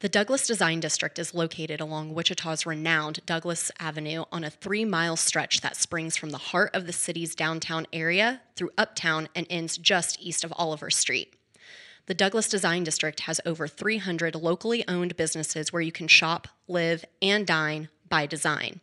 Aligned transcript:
The 0.00 0.10
Douglas 0.10 0.46
Design 0.46 0.80
District 0.80 1.18
is 1.18 1.32
located 1.32 1.80
along 1.80 2.12
Wichita's 2.12 2.66
renowned 2.66 3.20
Douglas 3.24 3.70
Avenue 3.80 4.24
on 4.30 4.44
a 4.44 4.50
three 4.50 4.84
mile 4.84 5.16
stretch 5.16 5.62
that 5.62 5.74
springs 5.74 6.18
from 6.18 6.30
the 6.30 6.36
heart 6.36 6.76
of 6.76 6.86
the 6.86 6.92
city's 6.92 7.34
downtown 7.34 7.86
area 7.94 8.42
through 8.56 8.72
uptown 8.76 9.30
and 9.34 9.46
ends 9.48 9.78
just 9.78 10.20
east 10.20 10.44
of 10.44 10.52
Oliver 10.56 10.90
Street. 10.90 11.34
The 12.04 12.14
Douglas 12.14 12.50
Design 12.50 12.84
District 12.84 13.20
has 13.20 13.40
over 13.46 13.66
300 13.66 14.34
locally 14.34 14.86
owned 14.86 15.16
businesses 15.16 15.72
where 15.72 15.80
you 15.80 15.92
can 15.92 16.08
shop, 16.08 16.46
live, 16.68 17.06
and 17.22 17.46
dine 17.46 17.88
by 18.10 18.26
design, 18.26 18.80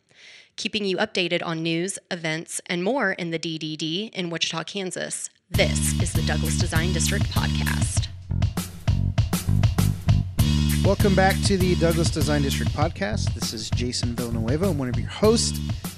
keeping 0.55 0.83
you 0.83 0.97
updated 0.97 1.45
on 1.45 1.61
news, 1.61 1.99
events, 2.09 2.59
and 2.65 2.83
more 2.83 3.11
in 3.11 3.29
the 3.29 3.37
DDD 3.37 4.09
in 4.13 4.31
Wichita, 4.31 4.63
Kansas. 4.63 5.29
This 5.47 5.93
is 6.01 6.11
the 6.11 6.23
Douglas 6.23 6.57
Design 6.57 6.91
District 6.91 7.25
podcast. 7.25 8.07
Welcome 10.83 11.15
back 11.15 11.39
to 11.43 11.57
the 11.57 11.75
Douglas 11.75 12.09
Design 12.09 12.41
District 12.41 12.69
podcast. 12.73 13.33
This 13.33 13.53
is 13.53 13.69
Jason 13.69 14.15
Villanueva. 14.15 14.67
I'm 14.67 14.77
one 14.77 14.89
of 14.89 14.99
your 14.99 15.07
hosts, 15.07 15.57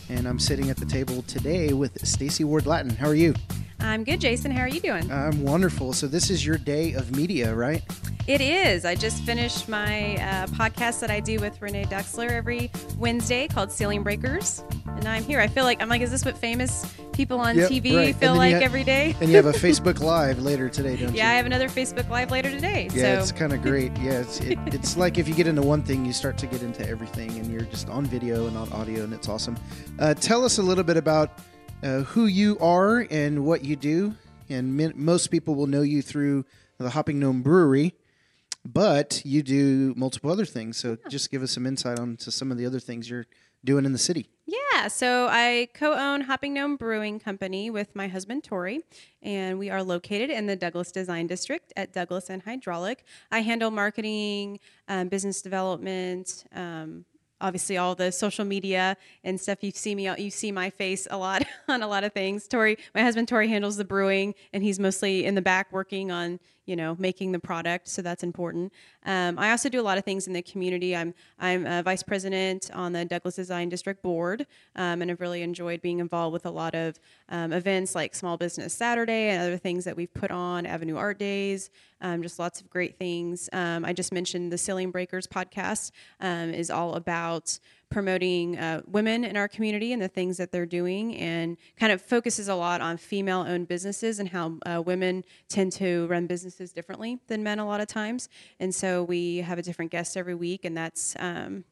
and 0.09 0.27
I'm 0.27 0.37
sitting 0.37 0.69
at 0.69 0.77
the 0.77 0.85
table 0.85 1.23
today 1.23 1.73
with 1.73 2.05
Stacy 2.05 2.43
Ward 2.43 2.67
Lattin. 2.67 2.91
How 2.91 3.07
are 3.07 3.15
you? 3.15 3.33
I'm 3.79 4.03
good, 4.03 4.21
Jason. 4.21 4.51
How 4.51 4.61
are 4.61 4.67
you 4.67 4.79
doing? 4.79 5.11
I'm 5.11 5.41
wonderful. 5.43 5.91
So 5.91 6.05
this 6.05 6.29
is 6.29 6.45
your 6.45 6.59
day 6.59 6.93
of 6.93 7.15
media, 7.15 7.55
right? 7.55 7.83
It 8.27 8.41
is. 8.41 8.85
I 8.85 8.93
just 8.93 9.23
finished 9.23 9.67
my 9.67 10.17
uh, 10.17 10.47
podcast 10.47 10.99
that 10.99 11.09
I 11.09 11.19
do 11.19 11.39
with 11.39 11.59
Renee 11.63 11.85
Duxler 11.85 12.29
every 12.29 12.71
Wednesday 12.99 13.47
called 13.47 13.71
Ceiling 13.71 14.03
Breakers, 14.03 14.63
and 14.85 15.07
I'm 15.07 15.23
here. 15.23 15.39
I 15.39 15.47
feel 15.47 15.63
like 15.63 15.81
I'm 15.81 15.89
like, 15.89 16.01
is 16.01 16.11
this 16.11 16.23
what 16.23 16.37
famous 16.37 16.95
people 17.15 17.39
on 17.39 17.55
Yep, 17.57 17.69
TV 17.71 17.95
right. 17.95 18.15
feel 18.15 18.35
like 18.35 18.53
ha- 18.55 18.59
every 18.61 18.83
day? 18.83 19.15
And 19.21 19.29
you 19.29 19.35
have 19.37 19.45
a 19.45 19.51
Facebook 19.67 19.99
Live 19.99 20.39
later 20.41 20.69
today, 20.69 20.95
don't 20.97 21.11
you? 21.13 21.17
yeah, 21.19 21.29
I 21.29 21.33
have 21.33 21.45
another 21.45 21.69
Facebook 21.69 22.09
Live 22.09 22.29
later 22.31 22.51
today. 22.51 22.89
Yeah, 22.93 23.15
so 23.15 23.19
it's 23.21 23.31
kind 23.31 23.53
of 23.53 23.61
great. 23.69 23.91
Yeah, 23.97 24.19
it's 24.21 24.39
it, 24.41 24.59
it's 24.67 24.97
like 24.97 25.17
if 25.17 25.27
you 25.27 25.33
get 25.33 25.47
into 25.47 25.61
one 25.61 25.81
thing, 25.81 26.05
you 26.05 26.13
start 26.13 26.37
to 26.39 26.47
get 26.47 26.61
into 26.61 26.87
everything, 26.87 27.31
and 27.39 27.47
you're 27.51 27.61
just 27.61 27.89
on 27.89 28.05
video 28.05 28.47
and 28.47 28.57
on 28.57 28.71
audio, 28.73 29.03
and 29.03 29.13
it's 29.13 29.29
awesome. 29.29 29.55
Uh, 29.99 30.13
tell 30.13 30.43
us 30.45 30.57
a 30.57 30.61
little 30.63 30.83
bit 30.83 30.97
about 30.97 31.39
uh, 31.83 31.99
who 32.01 32.25
you 32.25 32.57
are 32.59 33.07
and 33.09 33.45
what 33.45 33.63
you 33.63 33.75
do. 33.75 34.13
And 34.49 34.75
min- 34.77 34.93
most 34.95 35.27
people 35.31 35.55
will 35.55 35.67
know 35.67 35.81
you 35.81 36.01
through 36.03 36.45
the 36.77 36.91
Hopping 36.91 37.19
Gnome 37.19 37.41
Brewery, 37.41 37.95
but 38.63 39.21
you 39.25 39.41
do 39.41 39.93
multiple 39.97 40.31
other 40.31 40.45
things. 40.45 40.77
So 40.77 40.97
just 41.09 41.31
give 41.31 41.41
us 41.43 41.51
some 41.51 41.65
insight 41.65 41.99
on 41.99 42.17
to 42.17 42.31
some 42.31 42.51
of 42.51 42.57
the 42.57 42.65
other 42.65 42.79
things 42.79 43.09
you're 43.09 43.25
doing 43.65 43.85
in 43.85 43.91
the 43.91 43.97
city. 43.97 44.29
Yeah, 44.45 44.87
so 44.89 45.27
I 45.29 45.69
co-own 45.73 46.21
Hopping 46.21 46.53
Gnome 46.53 46.75
Brewing 46.75 47.19
Company 47.19 47.71
with 47.71 47.95
my 47.95 48.07
husband 48.07 48.43
Tori, 48.43 48.81
and 49.23 49.57
we 49.57 49.71
are 49.71 49.81
located 49.81 50.29
in 50.29 50.45
the 50.45 50.55
Douglas 50.55 50.91
Design 50.91 51.25
District 51.25 51.73
at 51.75 51.91
Douglas 51.91 52.29
and 52.29 52.43
Hydraulic. 52.43 53.03
I 53.31 53.39
handle 53.39 53.71
marketing, 53.71 54.59
um, 54.87 55.07
business 55.07 55.41
development, 55.41 56.45
um, 56.53 57.05
obviously 57.45 57.77
all 57.77 57.95
the 57.95 58.11
social 58.11 58.43
media 58.43 58.97
and 59.23 59.39
stuff. 59.39 59.63
You 59.63 59.71
see 59.71 59.93
me, 59.93 60.09
you 60.17 60.31
see 60.31 60.51
my 60.51 60.69
face 60.69 61.07
a 61.11 61.17
lot 61.17 61.43
on 61.67 61.83
a 61.83 61.87
lot 61.87 62.03
of 62.03 62.13
things. 62.13 62.47
Tori, 62.47 62.77
my 62.93 63.01
husband 63.01 63.27
Tori 63.27 63.47
handles 63.47 63.77
the 63.77 63.85
brewing, 63.85 64.33
and 64.51 64.63
he's 64.63 64.79
mostly 64.79 65.25
in 65.25 65.35
the 65.35 65.41
back 65.41 65.71
working 65.71 66.11
on 66.11 66.39
you 66.65 66.75
know 66.75 66.95
making 66.99 67.31
the 67.31 67.39
product 67.39 67.87
so 67.87 68.01
that's 68.01 68.23
important 68.23 68.71
um, 69.05 69.37
i 69.37 69.51
also 69.51 69.69
do 69.69 69.79
a 69.79 69.83
lot 69.83 69.97
of 69.97 70.03
things 70.03 70.27
in 70.27 70.33
the 70.33 70.41
community 70.41 70.95
i'm 70.95 71.13
i'm 71.39 71.65
a 71.65 71.83
vice 71.83 72.03
president 72.03 72.69
on 72.73 72.91
the 72.91 73.05
douglas 73.05 73.35
design 73.35 73.69
district 73.69 74.01
board 74.01 74.45
um, 74.75 75.01
and 75.01 75.11
i've 75.11 75.21
really 75.21 75.41
enjoyed 75.41 75.81
being 75.81 75.99
involved 75.99 76.33
with 76.33 76.45
a 76.45 76.49
lot 76.49 76.73
of 76.75 76.99
um, 77.29 77.53
events 77.53 77.95
like 77.95 78.15
small 78.15 78.37
business 78.37 78.73
saturday 78.73 79.29
and 79.29 79.41
other 79.41 79.57
things 79.57 79.85
that 79.85 79.95
we've 79.95 80.13
put 80.13 80.31
on 80.31 80.65
avenue 80.65 80.97
art 80.97 81.19
days 81.19 81.69
um, 82.01 82.21
just 82.21 82.39
lots 82.39 82.61
of 82.61 82.69
great 82.69 82.97
things 82.97 83.49
um, 83.53 83.85
i 83.85 83.93
just 83.93 84.11
mentioned 84.11 84.51
the 84.51 84.57
ceiling 84.57 84.91
breakers 84.91 85.27
podcast 85.27 85.91
um, 86.21 86.53
is 86.53 86.69
all 86.69 86.95
about 86.95 87.34
promoting 87.89 88.57
uh, 88.57 88.81
women 88.87 89.23
in 89.23 89.37
our 89.37 89.47
community 89.47 89.93
and 89.93 90.01
the 90.01 90.07
things 90.07 90.37
that 90.37 90.51
they're 90.51 90.65
doing 90.65 91.15
and 91.15 91.57
kind 91.77 91.91
of 91.91 92.01
focuses 92.01 92.47
a 92.47 92.55
lot 92.55 92.81
on 92.81 92.97
female 92.97 93.45
owned 93.47 93.67
businesses 93.67 94.19
and 94.19 94.29
how 94.29 94.57
uh, 94.65 94.81
women 94.81 95.23
tend 95.47 95.71
to 95.71 96.07
run 96.07 96.27
businesses 96.27 96.73
differently 96.73 97.19
than 97.27 97.43
men 97.43 97.59
a 97.59 97.65
lot 97.65 97.79
of 97.79 97.87
times. 97.87 98.27
And 98.59 98.73
so 98.73 99.03
we 99.03 99.37
have 99.37 99.59
a 99.59 99.61
different 99.61 99.91
guest 99.91 100.17
every 100.17 100.35
week 100.35 100.65
and 100.65 100.75
that's 100.75 101.15
um, 101.19 101.63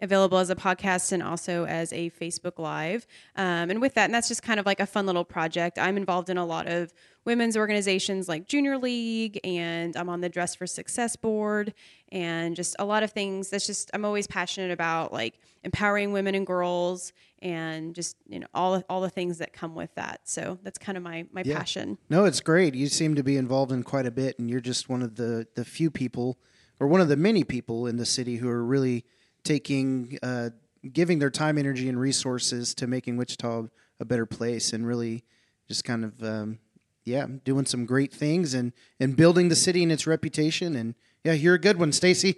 available 0.00 0.38
as 0.38 0.50
a 0.50 0.54
podcast 0.56 1.10
and 1.12 1.22
also 1.22 1.64
as 1.66 1.92
a 1.92 2.10
Facebook 2.10 2.58
Live. 2.58 3.06
Um, 3.34 3.70
and 3.70 3.80
with 3.80 3.94
that, 3.94 4.04
and 4.06 4.14
that's 4.14 4.28
just 4.28 4.42
kind 4.42 4.60
of 4.60 4.66
like 4.66 4.80
a 4.80 4.86
fun 4.86 5.06
little 5.06 5.24
project. 5.24 5.78
I'm 5.78 5.96
involved 5.96 6.28
in 6.30 6.36
a 6.36 6.44
lot 6.44 6.66
of 6.66 6.92
women's 7.24 7.56
organizations 7.56 8.28
like 8.28 8.46
Junior 8.46 8.78
League, 8.78 9.40
and 9.42 9.96
I'm 9.96 10.08
on 10.08 10.20
the 10.20 10.28
Dress 10.28 10.54
for 10.54 10.66
Success 10.66 11.16
board, 11.16 11.72
and 12.12 12.54
just 12.54 12.76
a 12.78 12.84
lot 12.84 13.02
of 13.02 13.10
things. 13.10 13.50
That's 13.50 13.66
just 13.66 13.90
I'm 13.94 14.04
always 14.04 14.26
passionate 14.26 14.70
about 14.70 15.12
like 15.12 15.38
empowering 15.64 16.12
women 16.12 16.34
and 16.34 16.46
girls, 16.46 17.12
and 17.40 17.94
just 17.94 18.16
you 18.28 18.38
know 18.38 18.46
all 18.54 18.82
all 18.88 19.00
the 19.00 19.10
things 19.10 19.38
that 19.38 19.52
come 19.52 19.74
with 19.74 19.94
that. 19.94 20.20
So 20.24 20.58
that's 20.62 20.78
kind 20.78 20.96
of 20.98 21.02
my 21.04 21.26
my 21.32 21.42
Yeah. 21.44 21.56
passion. 21.58 21.98
No, 22.10 22.26
it's 22.26 22.40
great. 22.40 22.74
You 22.74 22.86
seem 22.88 23.14
to 23.14 23.22
be 23.24 23.36
involved 23.36 23.72
in 23.72 23.82
quite 23.82 24.06
a 24.06 24.10
bit, 24.10 24.38
and 24.38 24.50
you're 24.50 24.60
just 24.60 24.88
one 24.88 25.02
of 25.02 25.16
the 25.16 25.46
the 25.54 25.64
few 25.64 25.90
people, 25.90 26.38
or 26.78 26.86
one 26.86 27.00
of 27.00 27.08
the 27.08 27.16
many 27.16 27.44
people 27.44 27.86
in 27.86 27.96
the 27.96 28.06
city 28.06 28.36
who 28.36 28.48
are 28.48 28.62
really 28.64 29.04
taking, 29.46 30.18
uh, 30.22 30.50
giving 30.92 31.18
their 31.18 31.30
time, 31.30 31.56
energy, 31.56 31.88
and 31.88 31.98
resources 31.98 32.74
to 32.74 32.86
making 32.86 33.16
Wichita 33.16 33.66
a 34.00 34.04
better 34.04 34.26
place, 34.26 34.72
and 34.72 34.86
really 34.86 35.24
just 35.68 35.84
kind 35.84 36.04
of, 36.04 36.22
um, 36.22 36.58
yeah, 37.04 37.26
doing 37.44 37.64
some 37.64 37.86
great 37.86 38.12
things 38.12 38.52
and 38.52 38.72
and 39.00 39.16
building 39.16 39.48
the 39.48 39.56
city 39.56 39.82
and 39.82 39.92
its 39.92 40.06
reputation. 40.06 40.76
And 40.76 40.94
yeah, 41.24 41.32
you're 41.32 41.54
a 41.54 41.58
good 41.58 41.78
one, 41.78 41.92
Stacy. 41.92 42.36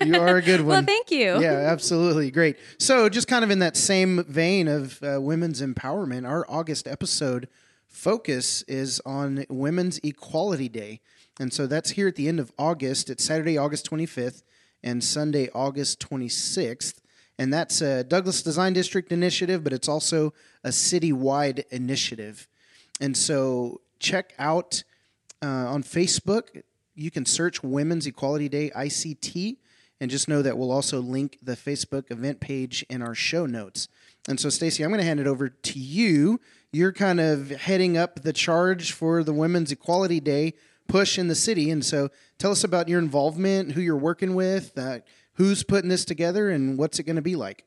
You 0.00 0.18
are 0.18 0.36
a 0.36 0.42
good 0.42 0.60
one. 0.62 0.68
Well, 0.68 0.82
thank 0.84 1.10
you. 1.10 1.40
Yeah, 1.40 1.52
absolutely. 1.52 2.30
Great. 2.30 2.56
So, 2.78 3.08
just 3.08 3.28
kind 3.28 3.44
of 3.44 3.50
in 3.50 3.58
that 3.58 3.76
same 3.76 4.24
vein 4.24 4.68
of 4.68 5.02
uh, 5.02 5.20
women's 5.20 5.60
empowerment, 5.60 6.26
our 6.26 6.46
August 6.48 6.88
episode 6.88 7.48
focus 7.88 8.62
is 8.62 9.00
on 9.04 9.44
Women's 9.48 9.98
Equality 10.02 10.68
Day. 10.68 11.00
And 11.38 11.52
so 11.52 11.66
that's 11.66 11.90
here 11.90 12.08
at 12.08 12.16
the 12.16 12.28
end 12.28 12.40
of 12.40 12.52
August. 12.58 13.10
It's 13.10 13.24
Saturday, 13.24 13.58
August 13.58 13.90
25th, 13.90 14.42
and 14.82 15.02
Sunday, 15.02 15.48
August 15.54 16.00
26th. 16.00 17.00
And 17.38 17.52
that's 17.52 17.80
a 17.80 18.02
Douglas 18.04 18.42
Design 18.42 18.72
District 18.72 19.12
initiative, 19.12 19.62
but 19.62 19.72
it's 19.72 19.88
also 19.88 20.32
a 20.64 20.70
citywide 20.70 21.64
initiative. 21.70 22.48
And 23.00 23.16
so 23.16 23.80
check 23.98 24.34
out 24.38 24.82
uh, 25.42 25.46
on 25.46 25.82
Facebook. 25.82 26.62
You 26.94 27.10
can 27.10 27.26
search 27.26 27.62
Women's 27.62 28.06
Equality 28.06 28.48
Day 28.48 28.70
ICT, 28.74 29.58
and 30.00 30.10
just 30.10 30.28
know 30.28 30.42
that 30.42 30.56
we'll 30.56 30.72
also 30.72 31.00
link 31.00 31.38
the 31.42 31.56
Facebook 31.56 32.10
event 32.10 32.40
page 32.40 32.84
in 32.88 33.02
our 33.02 33.14
show 33.14 33.46
notes. 33.46 33.88
And 34.28 34.40
so, 34.40 34.48
Stacy, 34.48 34.82
I'm 34.82 34.90
going 34.90 35.00
to 35.00 35.06
hand 35.06 35.20
it 35.20 35.26
over 35.26 35.48
to 35.48 35.78
you. 35.78 36.40
You're 36.72 36.92
kind 36.92 37.20
of 37.20 37.50
heading 37.50 37.96
up 37.96 38.22
the 38.22 38.32
charge 38.32 38.92
for 38.92 39.22
the 39.22 39.32
Women's 39.32 39.72
Equality 39.72 40.20
Day 40.20 40.54
push 40.88 41.18
in 41.18 41.28
the 41.28 41.34
city, 41.34 41.70
and 41.70 41.84
so 41.84 42.10
tell 42.38 42.50
us 42.50 42.64
about 42.64 42.88
your 42.88 42.98
involvement, 42.98 43.72
who 43.72 43.80
you're 43.80 43.96
working 43.96 44.34
with, 44.34 44.76
uh, 44.78 45.00
who's 45.34 45.62
putting 45.62 45.88
this 45.88 46.04
together, 46.04 46.50
and 46.50 46.78
what's 46.78 46.98
it 46.98 47.04
going 47.04 47.16
to 47.16 47.22
be 47.22 47.36
like. 47.36 47.64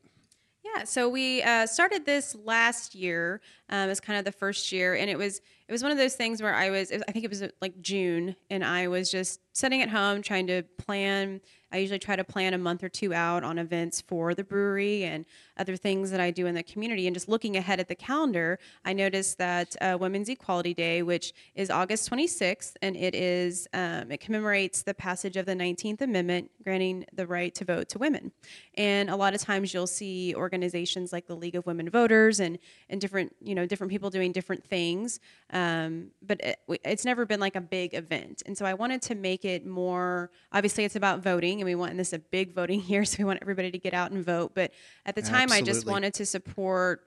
Yeah, 0.63 0.83
so 0.83 1.09
we 1.09 1.41
uh, 1.41 1.65
started 1.65 2.05
this 2.05 2.35
last 2.43 2.95
year 2.95 3.41
um, 3.69 3.89
as 3.89 3.99
kind 3.99 4.17
of 4.19 4.25
the 4.25 4.31
first 4.31 4.71
year, 4.71 4.95
and 4.95 5.09
it 5.09 5.17
was 5.17 5.41
it 5.67 5.71
was 5.71 5.83
one 5.83 5.91
of 5.91 5.99
those 5.99 6.15
things 6.15 6.41
where 6.41 6.55
I 6.55 6.71
was, 6.71 6.89
was- 6.91 7.03
I 7.07 7.11
think 7.11 7.23
it 7.25 7.29
was 7.29 7.43
uh, 7.43 7.49
like 7.61 7.79
June, 7.81 8.35
and 8.49 8.63
I 8.65 8.87
was 8.87 9.11
just 9.11 9.39
sitting 9.53 9.81
at 9.83 9.89
home 9.89 10.21
trying 10.23 10.47
to 10.47 10.63
plan. 10.79 11.41
I 11.71 11.77
usually 11.77 11.99
try 11.99 12.15
to 12.15 12.23
plan 12.23 12.55
a 12.55 12.57
month 12.57 12.83
or 12.83 12.89
two 12.89 13.13
out 13.13 13.43
on 13.43 13.59
events 13.59 14.01
for 14.01 14.33
the 14.33 14.43
brewery 14.43 15.03
and 15.03 15.23
other 15.55 15.75
things 15.77 16.09
that 16.09 16.19
I 16.19 16.31
do 16.31 16.47
in 16.47 16.55
the 16.55 16.63
community. 16.63 17.05
And 17.05 17.15
just 17.15 17.29
looking 17.29 17.55
ahead 17.57 17.79
at 17.79 17.87
the 17.87 17.93
calendar, 17.93 18.57
I 18.83 18.93
noticed 18.93 19.37
that 19.37 19.75
uh, 19.79 19.95
Women's 20.01 20.29
Equality 20.29 20.73
Day, 20.73 21.03
which 21.03 21.31
is 21.53 21.69
August 21.69 22.09
26th, 22.09 22.73
and 22.81 22.97
it 22.97 23.13
is 23.13 23.67
um, 23.73 24.11
it 24.11 24.19
commemorates 24.19 24.81
the 24.81 24.95
passage 24.95 25.37
of 25.37 25.45
the 25.45 25.53
19th 25.53 26.01
Amendment, 26.01 26.49
granting 26.63 27.05
the 27.13 27.27
right 27.27 27.53
to 27.53 27.63
vote 27.65 27.87
to 27.89 27.99
women. 27.99 28.31
And 28.73 29.11
a 29.11 29.15
lot 29.15 29.35
of 29.35 29.41
times 29.41 29.71
you'll 29.71 29.85
see 29.85 30.33
organizations 30.33 31.13
like 31.13 31.27
the 31.27 31.35
League 31.35 31.55
of 31.55 31.67
Women 31.67 31.87
Voters 31.91 32.39
and 32.39 32.57
and 32.89 32.99
different 32.99 33.35
you 33.43 33.53
know 33.53 33.58
different 33.65 33.91
people 33.91 34.09
doing 34.09 34.31
different 34.31 34.63
things. 34.65 35.19
Um, 35.51 36.11
but 36.21 36.39
it, 36.41 36.59
it's 36.83 37.05
never 37.05 37.25
been 37.25 37.39
like 37.39 37.55
a 37.55 37.61
big 37.61 37.93
event, 37.93 38.43
and 38.45 38.57
so 38.57 38.65
I 38.65 38.73
wanted 38.73 39.01
to 39.03 39.15
make 39.15 39.45
it 39.45 39.65
more. 39.65 40.31
Obviously, 40.51 40.83
it's 40.85 40.95
about 40.95 41.21
voting, 41.21 41.59
and 41.59 41.65
we 41.65 41.75
want 41.75 41.91
and 41.91 41.99
this 41.99 42.09
is 42.09 42.13
a 42.13 42.19
big 42.19 42.53
voting 42.53 42.81
year, 42.87 43.05
so 43.05 43.17
we 43.19 43.25
want 43.25 43.39
everybody 43.41 43.71
to 43.71 43.79
get 43.79 43.93
out 43.93 44.11
and 44.11 44.23
vote. 44.23 44.51
But 44.53 44.71
at 45.05 45.15
the 45.15 45.21
time, 45.21 45.51
I 45.51 45.61
just 45.61 45.85
wanted 45.85 46.13
to 46.15 46.25
support 46.25 47.05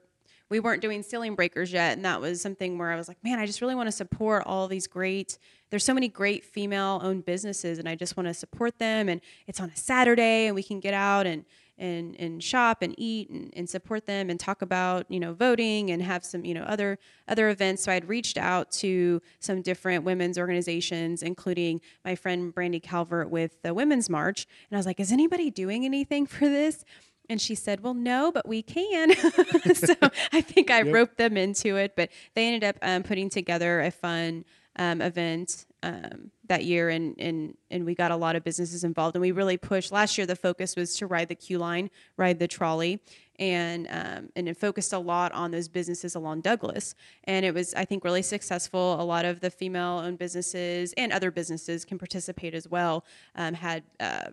we 0.49 0.59
weren't 0.59 0.83
doing 0.83 1.01
ceiling 1.01 1.33
breakers 1.33 1.73
yet 1.73 1.95
and 1.97 2.05
that 2.05 2.21
was 2.21 2.39
something 2.39 2.77
where 2.77 2.91
i 2.91 2.95
was 2.95 3.07
like 3.07 3.17
man 3.23 3.39
i 3.39 3.45
just 3.45 3.59
really 3.59 3.73
want 3.73 3.87
to 3.87 3.91
support 3.91 4.43
all 4.45 4.67
these 4.67 4.85
great 4.85 5.39
there's 5.73 5.83
so 5.83 5.95
many 5.95 6.07
great 6.07 6.45
female 6.45 6.99
owned 7.01 7.25
businesses 7.25 7.79
and 7.79 7.89
I 7.89 7.95
just 7.95 8.15
want 8.15 8.27
to 8.27 8.33
support 8.35 8.77
them 8.77 9.09
and 9.09 9.19
it's 9.47 9.59
on 9.59 9.71
a 9.71 9.75
Saturday 9.75 10.45
and 10.45 10.53
we 10.53 10.61
can 10.61 10.79
get 10.79 10.93
out 10.93 11.25
and 11.25 11.45
and 11.83 12.15
and 12.17 12.41
shop 12.41 12.81
and 12.81 12.95
eat 12.97 13.29
and, 13.29 13.53
and 13.55 13.69
support 13.69 14.05
them 14.05 14.29
and 14.29 14.39
talk 14.39 14.61
about 14.61 15.05
you 15.09 15.19
know 15.19 15.33
voting 15.33 15.91
and 15.91 16.01
have 16.01 16.23
some 16.23 16.45
you 16.45 16.53
know 16.53 16.63
other 16.63 16.97
other 17.27 17.49
events 17.49 17.83
so 17.83 17.91
i'd 17.91 18.07
reached 18.07 18.37
out 18.37 18.71
to 18.71 19.21
some 19.39 19.61
different 19.61 20.05
women's 20.05 20.37
organizations 20.37 21.21
including 21.21 21.81
my 22.05 22.15
friend 22.15 22.55
brandy 22.55 22.79
calvert 22.79 23.29
with 23.29 23.61
the 23.61 23.73
women's 23.73 24.09
march 24.09 24.47
and 24.69 24.77
i 24.77 24.79
was 24.79 24.85
like 24.85 24.99
is 24.99 25.11
anybody 25.11 25.51
doing 25.51 25.83
anything 25.83 26.25
for 26.25 26.47
this 26.47 26.85
and 27.29 27.39
she 27.39 27.55
said, 27.55 27.79
Well, 27.79 27.93
no, 27.93 28.33
but 28.33 28.45
we 28.45 28.61
can. 28.61 29.15
so 29.73 29.95
I 30.33 30.41
think 30.41 30.69
I 30.69 30.81
yep. 30.81 30.93
roped 30.93 31.17
them 31.17 31.37
into 31.37 31.77
it. 31.77 31.95
But 31.95 32.09
they 32.33 32.47
ended 32.47 32.65
up 32.65 32.75
um, 32.81 33.01
putting 33.01 33.29
together 33.29 33.79
a 33.79 33.91
fun 33.91 34.43
um, 34.75 35.01
event 35.01 35.65
um, 35.83 36.31
that 36.47 36.63
year, 36.63 36.89
and, 36.89 37.15
and 37.19 37.55
and 37.69 37.85
we 37.85 37.93
got 37.93 38.09
a 38.09 38.15
lot 38.15 38.35
of 38.35 38.43
businesses 38.43 38.83
involved, 38.83 39.15
and 39.15 39.21
we 39.21 39.31
really 39.31 39.57
pushed. 39.57 39.91
Last 39.91 40.17
year, 40.17 40.25
the 40.25 40.35
focus 40.35 40.75
was 40.75 40.95
to 40.95 41.07
ride 41.07 41.27
the 41.27 41.35
Q 41.35 41.59
line, 41.59 41.91
ride 42.17 42.39
the 42.39 42.47
trolley, 42.47 43.01
and 43.37 43.87
um, 43.89 44.29
and 44.35 44.47
it 44.47 44.57
focused 44.57 44.93
a 44.93 44.97
lot 44.97 45.31
on 45.33 45.51
those 45.51 45.67
businesses 45.67 46.15
along 46.15 46.41
Douglas, 46.41 46.95
and 47.25 47.45
it 47.45 47.53
was 47.53 47.73
I 47.73 47.83
think 47.85 48.03
really 48.05 48.21
successful. 48.21 48.99
A 48.99 49.03
lot 49.03 49.25
of 49.25 49.41
the 49.41 49.49
female-owned 49.49 50.17
businesses 50.17 50.93
and 50.95 51.11
other 51.11 51.31
businesses 51.31 51.83
can 51.85 51.99
participate 51.99 52.55
as 52.55 52.67
well. 52.67 53.05
Um, 53.35 53.53
had 53.53 53.83
uh, 53.99 54.29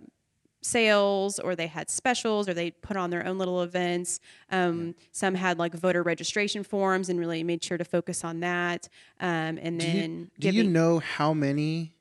sales 0.62 1.38
or 1.38 1.56
they 1.56 1.66
had 1.66 1.88
specials 1.88 2.48
or 2.48 2.54
they 2.54 2.70
put 2.70 2.96
on 2.96 3.10
their 3.10 3.26
own 3.26 3.38
little 3.38 3.62
events. 3.62 4.20
Um, 4.50 4.94
some 5.12 5.34
had 5.34 5.58
like 5.58 5.74
voter 5.74 6.02
registration 6.02 6.62
forms 6.62 7.08
and 7.08 7.18
really 7.18 7.42
made 7.42 7.62
sure 7.64 7.78
to 7.78 7.84
focus 7.84 8.24
on 8.24 8.40
that. 8.40 8.88
Um, 9.20 9.58
and 9.58 9.80
do 9.80 9.86
then, 9.86 10.30
you, 10.36 10.50
do 10.52 10.56
you 10.56 10.64
know 10.64 10.98
how 10.98 11.32
many 11.32 11.94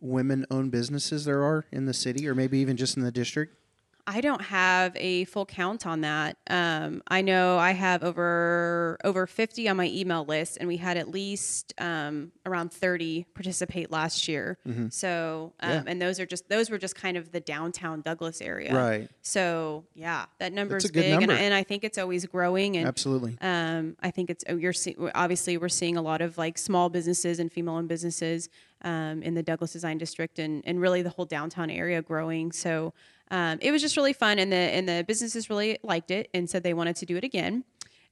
women 0.00 0.44
owned 0.50 0.70
businesses 0.70 1.24
there 1.24 1.42
are 1.42 1.64
in 1.70 1.86
the 1.86 1.94
city 1.94 2.28
or 2.28 2.34
maybe 2.34 2.58
even 2.58 2.76
just 2.76 2.96
in 2.96 3.02
the 3.02 3.12
district? 3.12 3.56
I 4.04 4.20
don't 4.20 4.42
have 4.42 4.96
a 4.96 5.24
full 5.26 5.46
count 5.46 5.86
on 5.86 6.00
that. 6.00 6.36
Um, 6.48 7.02
I 7.06 7.22
know 7.22 7.56
I 7.56 7.70
have 7.70 8.02
over 8.02 8.98
over 9.04 9.28
50 9.28 9.68
on 9.68 9.76
my 9.76 9.86
email 9.86 10.24
list, 10.24 10.58
and 10.58 10.66
we 10.66 10.76
had 10.76 10.96
at 10.96 11.08
least 11.08 11.72
um, 11.78 12.32
around 12.44 12.72
30 12.72 13.26
participate 13.34 13.92
last 13.92 14.26
year. 14.26 14.58
Mm-hmm. 14.66 14.88
So, 14.88 15.52
um, 15.60 15.70
yeah. 15.70 15.82
and 15.86 16.02
those 16.02 16.18
are 16.18 16.26
just 16.26 16.48
those 16.48 16.68
were 16.68 16.78
just 16.78 16.96
kind 16.96 17.16
of 17.16 17.30
the 17.30 17.40
downtown 17.40 18.00
Douglas 18.00 18.40
area, 18.40 18.74
right? 18.74 19.08
So, 19.22 19.84
yeah, 19.94 20.26
that 20.40 20.52
number 20.52 20.78
is 20.78 20.90
big, 20.90 21.12
number. 21.12 21.32
And, 21.32 21.40
and, 21.40 21.54
I 21.54 21.62
think 21.62 21.84
it's 21.84 21.98
always 21.98 22.26
growing. 22.26 22.76
And 22.76 22.88
absolutely, 22.88 23.38
um, 23.40 23.96
I 24.02 24.10
think 24.10 24.30
it's 24.30 24.44
you're 24.48 24.72
see, 24.72 24.96
obviously 25.14 25.56
we're 25.58 25.68
seeing 25.68 25.96
a 25.96 26.02
lot 26.02 26.22
of 26.22 26.36
like 26.38 26.58
small 26.58 26.88
businesses 26.88 27.38
and 27.38 27.52
female-owned 27.52 27.88
businesses 27.88 28.48
um, 28.82 29.22
in 29.22 29.34
the 29.34 29.42
Douglas 29.42 29.72
Design 29.72 29.98
District, 29.98 30.38
and 30.38 30.62
and 30.66 30.80
really 30.80 31.02
the 31.02 31.10
whole 31.10 31.24
downtown 31.24 31.70
area 31.70 32.02
growing. 32.02 32.52
So 32.52 32.92
um, 33.30 33.58
it 33.62 33.72
was 33.72 33.80
just 33.82 33.96
really 33.96 34.12
fun, 34.12 34.38
and 34.38 34.52
the 34.52 34.56
and 34.56 34.88
the 34.88 35.04
businesses 35.06 35.48
really 35.48 35.78
liked 35.82 36.10
it 36.10 36.28
and 36.34 36.48
said 36.48 36.62
they 36.62 36.74
wanted 36.74 36.96
to 36.96 37.06
do 37.06 37.16
it 37.16 37.24
again. 37.24 37.64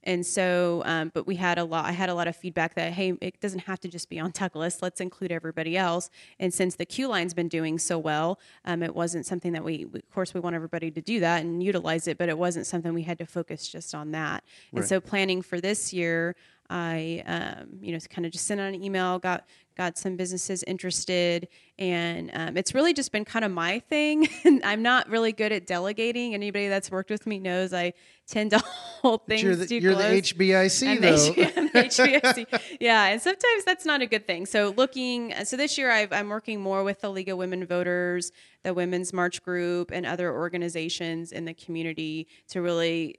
And 0.03 0.25
so, 0.25 0.81
um, 0.85 1.11
but 1.13 1.27
we 1.27 1.35
had 1.35 1.59
a 1.59 1.63
lot. 1.63 1.85
I 1.85 1.91
had 1.91 2.09
a 2.09 2.15
lot 2.15 2.27
of 2.27 2.35
feedback 2.35 2.73
that 2.75 2.93
hey, 2.93 3.13
it 3.21 3.39
doesn't 3.39 3.59
have 3.59 3.79
to 3.81 3.87
just 3.87 4.09
be 4.09 4.19
on 4.19 4.31
Douglas. 4.31 4.81
Let's 4.81 4.99
include 4.99 5.31
everybody 5.31 5.77
else. 5.77 6.09
And 6.39 6.53
since 6.53 6.75
the 6.75 6.85
Q 6.85 7.07
line's 7.07 7.33
been 7.33 7.47
doing 7.47 7.77
so 7.77 7.99
well, 7.99 8.39
um, 8.65 8.81
it 8.81 8.95
wasn't 8.95 9.25
something 9.25 9.53
that 9.53 9.63
we, 9.63 9.83
of 9.83 10.11
course, 10.11 10.33
we 10.33 10.39
want 10.39 10.55
everybody 10.55 10.89
to 10.91 11.01
do 11.01 11.19
that 11.19 11.43
and 11.43 11.61
utilize 11.61 12.07
it, 12.07 12.17
but 12.17 12.29
it 12.29 12.37
wasn't 12.37 12.65
something 12.65 12.93
we 12.93 13.03
had 13.03 13.19
to 13.19 13.25
focus 13.25 13.67
just 13.67 13.93
on 13.93 14.11
that. 14.11 14.43
Right. 14.71 14.79
And 14.79 14.85
so, 14.85 14.99
planning 14.99 15.43
for 15.43 15.61
this 15.61 15.93
year, 15.93 16.35
I, 16.71 17.21
um, 17.25 17.67
you 17.81 17.91
know, 17.91 17.99
kind 18.09 18.25
of 18.25 18.31
just 18.31 18.47
sent 18.47 18.61
out 18.61 18.73
an 18.73 18.81
email, 18.81 19.19
got 19.19 19.45
got 19.75 19.97
some 19.97 20.15
businesses 20.15 20.63
interested, 20.63 21.49
and 21.77 22.31
um, 22.33 22.55
it's 22.55 22.73
really 22.73 22.93
just 22.93 23.11
been 23.11 23.25
kind 23.25 23.43
of 23.43 23.51
my 23.51 23.79
thing. 23.79 24.27
I'm 24.63 24.81
not 24.81 25.09
really 25.09 25.33
good 25.33 25.51
at 25.51 25.67
delegating. 25.67 26.33
Anybody 26.33 26.69
that's 26.69 26.89
worked 26.89 27.09
with 27.09 27.27
me 27.27 27.39
knows 27.39 27.73
I 27.73 27.91
tend 28.25 28.51
to 28.51 28.59
hold 29.01 29.27
things 29.27 29.43
you're 29.43 29.55
the, 29.57 29.65
too 29.67 29.79
you're 29.79 29.93
close. 29.93 30.31
the 30.33 30.45
HBIC 30.45 31.01
though. 31.01 31.79
HBIC. 31.81 32.61
yeah, 32.79 33.07
and 33.07 33.21
sometimes 33.21 33.65
that's 33.65 33.85
not 33.85 34.01
a 34.01 34.05
good 34.05 34.25
thing. 34.25 34.45
So 34.45 34.73
looking, 34.77 35.33
so 35.43 35.57
this 35.57 35.77
year 35.77 35.91
i 35.91 36.07
am 36.11 36.29
working 36.29 36.61
more 36.61 36.85
with 36.85 37.01
the 37.01 37.09
League 37.09 37.27
of 37.27 37.37
Women 37.37 37.65
Voters, 37.65 38.31
the 38.63 38.73
Women's 38.73 39.11
March 39.11 39.43
Group, 39.43 39.91
and 39.91 40.05
other 40.05 40.33
organizations 40.33 41.33
in 41.33 41.43
the 41.43 41.53
community 41.53 42.27
to 42.47 42.61
really 42.61 43.17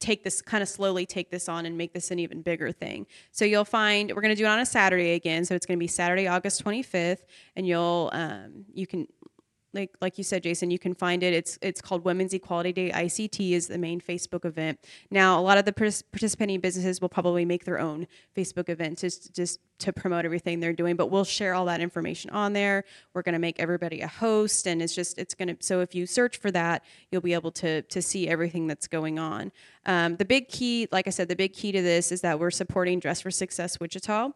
take 0.00 0.24
this 0.24 0.42
kind 0.42 0.62
of 0.62 0.68
slowly 0.68 1.06
take 1.06 1.30
this 1.30 1.48
on 1.48 1.66
and 1.66 1.76
make 1.76 1.92
this 1.92 2.10
an 2.10 2.18
even 2.18 2.42
bigger 2.42 2.72
thing. 2.72 3.06
So 3.30 3.44
you'll 3.44 3.64
find 3.64 4.12
we're 4.14 4.22
going 4.22 4.34
to 4.34 4.38
do 4.38 4.46
it 4.46 4.48
on 4.48 4.58
a 4.58 4.66
Saturday 4.66 5.12
again. 5.12 5.44
So 5.44 5.54
it's 5.54 5.66
going 5.66 5.78
to 5.78 5.80
be 5.80 5.86
Saturday, 5.86 6.26
August 6.26 6.64
25th, 6.64 7.20
and 7.56 7.66
you'll 7.66 8.10
um, 8.12 8.64
you 8.72 8.86
can 8.86 9.06
like 9.72 9.96
like 10.00 10.18
you 10.18 10.24
said 10.24 10.42
jason 10.42 10.70
you 10.70 10.78
can 10.78 10.94
find 10.94 11.22
it. 11.22 11.32
It's 11.32 11.58
it's 11.62 11.80
called 11.80 12.04
women's 12.04 12.34
equality 12.34 12.72
day. 12.72 12.90
Ict 12.90 13.40
is 13.40 13.68
the 13.68 13.78
main 13.78 14.00
facebook 14.00 14.44
event. 14.44 14.78
Now 15.10 15.38
a 15.38 15.42
lot 15.42 15.58
of 15.58 15.64
the 15.64 15.72
participating 15.72 16.60
businesses 16.60 17.00
will 17.00 17.08
probably 17.08 17.44
make 17.44 17.64
their 17.64 17.78
own 17.78 18.06
facebook 18.36 18.68
event 18.68 18.98
just 18.98 19.34
just 19.34 19.60
to 19.78 19.92
promote 19.92 20.24
everything 20.24 20.60
they're 20.60 20.74
doing 20.74 20.94
but 20.96 21.06
we'll 21.10 21.24
share 21.24 21.54
all 21.54 21.64
that 21.66 21.80
information 21.80 22.30
on 22.30 22.52
there. 22.52 22.84
We're 23.14 23.22
going 23.22 23.32
to 23.34 23.38
make 23.38 23.58
everybody 23.60 24.00
a 24.00 24.08
host 24.08 24.66
and 24.66 24.82
it's 24.82 24.94
just 24.94 25.18
it's 25.18 25.34
going 25.34 25.48
to 25.48 25.56
so 25.60 25.80
if 25.80 25.94
you 25.94 26.06
search 26.06 26.38
for 26.38 26.50
that 26.50 26.84
you'll 27.10 27.22
be 27.22 27.34
able 27.34 27.52
to 27.52 27.82
to 27.82 28.02
see 28.02 28.28
everything 28.28 28.66
that's 28.66 28.86
going 28.86 29.18
on. 29.18 29.52
Um, 29.86 30.16
the 30.16 30.24
big 30.24 30.48
key 30.48 30.88
like 30.92 31.06
i 31.06 31.10
said 31.10 31.28
the 31.28 31.36
big 31.36 31.52
key 31.52 31.72
to 31.72 31.82
this 31.82 32.12
is 32.12 32.20
that 32.20 32.38
we're 32.38 32.50
supporting 32.50 33.00
dress 33.00 33.20
for 33.20 33.30
success 33.30 33.78
wichita. 33.80 34.30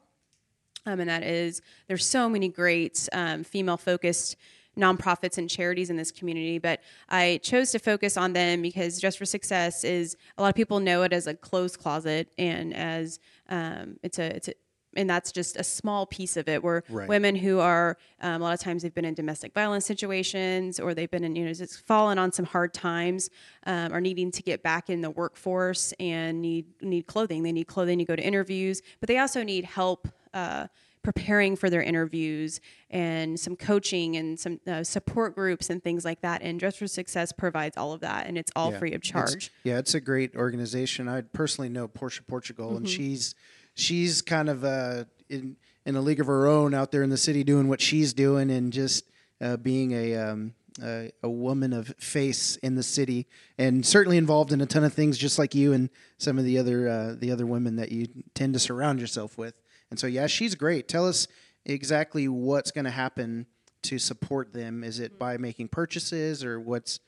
Um, 0.86 1.00
and 1.00 1.08
that 1.08 1.22
is 1.22 1.62
there's 1.88 2.04
so 2.04 2.28
many 2.28 2.48
great 2.48 3.08
um, 3.12 3.42
female 3.42 3.76
focused 3.76 4.36
nonprofits 4.76 5.38
and 5.38 5.48
charities 5.48 5.90
in 5.90 5.96
this 5.96 6.10
community, 6.10 6.58
but 6.58 6.80
I 7.08 7.40
chose 7.42 7.70
to 7.72 7.78
focus 7.78 8.16
on 8.16 8.32
them 8.32 8.62
because 8.62 9.00
Dress 9.00 9.16
for 9.16 9.24
Success 9.24 9.84
is 9.84 10.16
a 10.38 10.42
lot 10.42 10.48
of 10.48 10.54
people 10.54 10.80
know 10.80 11.02
it 11.02 11.12
as 11.12 11.26
a 11.26 11.34
clothes 11.34 11.76
closet 11.76 12.28
and 12.38 12.74
as 12.74 13.18
um, 13.48 13.98
it's 14.02 14.18
a 14.18 14.36
it's 14.36 14.48
a 14.48 14.54
and 14.96 15.10
that's 15.10 15.32
just 15.32 15.56
a 15.56 15.64
small 15.64 16.06
piece 16.06 16.36
of 16.36 16.48
it 16.48 16.62
where 16.62 16.84
right. 16.88 17.08
women 17.08 17.34
who 17.34 17.58
are 17.58 17.98
um, 18.20 18.40
a 18.40 18.44
lot 18.44 18.54
of 18.54 18.60
times 18.60 18.82
they've 18.82 18.94
been 18.94 19.04
in 19.04 19.14
domestic 19.14 19.52
violence 19.52 19.84
situations 19.84 20.78
or 20.78 20.94
they've 20.94 21.10
been 21.10 21.24
in 21.24 21.36
you 21.36 21.44
know 21.44 21.52
just 21.52 21.86
fallen 21.86 22.18
on 22.18 22.32
some 22.32 22.44
hard 22.44 22.72
times 22.72 23.30
um, 23.66 23.92
are 23.92 24.00
needing 24.00 24.30
to 24.30 24.42
get 24.42 24.62
back 24.62 24.90
in 24.90 25.00
the 25.00 25.10
workforce 25.10 25.92
and 25.98 26.40
need 26.40 26.66
need 26.80 27.06
clothing 27.06 27.42
they 27.42 27.52
need 27.52 27.66
clothing 27.66 27.98
to 27.98 28.04
go 28.04 28.16
to 28.16 28.22
interviews 28.22 28.82
but 29.00 29.08
they 29.08 29.18
also 29.18 29.42
need 29.42 29.64
help 29.64 30.08
uh, 30.32 30.66
preparing 31.04 31.54
for 31.54 31.70
their 31.70 31.82
interviews 31.82 32.60
and 32.90 33.38
some 33.38 33.54
coaching 33.54 34.16
and 34.16 34.40
some 34.40 34.58
uh, 34.66 34.82
support 34.82 35.36
groups 35.36 35.70
and 35.70 35.84
things 35.84 36.04
like 36.04 36.22
that. 36.22 36.42
And 36.42 36.58
Dress 36.58 36.76
for 36.76 36.88
Success 36.88 37.30
provides 37.30 37.76
all 37.76 37.92
of 37.92 38.00
that, 38.00 38.26
and 38.26 38.36
it's 38.36 38.50
all 38.56 38.72
yeah. 38.72 38.78
free 38.78 38.92
of 38.94 39.02
charge. 39.02 39.34
It's, 39.34 39.50
yeah, 39.62 39.78
it's 39.78 39.94
a 39.94 40.00
great 40.00 40.34
organization. 40.34 41.08
I 41.08 41.20
personally 41.20 41.68
know 41.68 41.86
Portia 41.86 42.24
Portugal, 42.24 42.68
mm-hmm. 42.68 42.78
and 42.78 42.88
she's 42.88 43.36
she's 43.74 44.22
kind 44.22 44.48
of 44.48 44.64
uh, 44.64 45.04
in 45.28 45.56
in 45.86 45.94
a 45.94 46.00
league 46.00 46.20
of 46.20 46.26
her 46.26 46.48
own 46.48 46.74
out 46.74 46.90
there 46.90 47.02
in 47.02 47.10
the 47.10 47.16
city 47.16 47.44
doing 47.44 47.68
what 47.68 47.80
she's 47.80 48.12
doing, 48.12 48.50
and 48.50 48.72
just 48.72 49.04
uh, 49.40 49.56
being 49.56 49.92
a 49.92 50.16
um, 50.16 50.54
a, 50.82 51.12
a, 51.22 51.28
woman 51.28 51.72
of 51.72 51.94
face 51.98 52.56
in 52.56 52.74
the 52.74 52.82
city, 52.82 53.28
and 53.58 53.86
certainly 53.86 54.16
involved 54.16 54.52
in 54.52 54.60
a 54.60 54.66
ton 54.66 54.82
of 54.82 54.92
things, 54.92 55.16
just 55.16 55.38
like 55.38 55.54
you 55.54 55.72
and 55.72 55.90
some 56.18 56.38
of 56.38 56.44
the 56.44 56.58
other 56.58 56.88
uh, 56.88 57.14
the 57.16 57.30
other 57.30 57.46
women 57.46 57.76
that 57.76 57.92
you 57.92 58.08
tend 58.34 58.54
to 58.54 58.58
surround 58.58 59.00
yourself 59.00 59.38
with. 59.38 59.54
And 59.90 59.98
so, 59.98 60.06
yeah, 60.06 60.26
she's 60.26 60.54
great. 60.54 60.88
Tell 60.88 61.06
us 61.06 61.28
exactly 61.64 62.28
what's 62.28 62.70
going 62.70 62.84
to 62.84 62.90
happen 62.90 63.46
to 63.82 63.98
support 63.98 64.52
them. 64.52 64.82
Is 64.82 64.98
it 64.98 65.18
by 65.18 65.36
making 65.36 65.68
purchases, 65.68 66.44
or 66.44 66.58
what's 66.58 67.00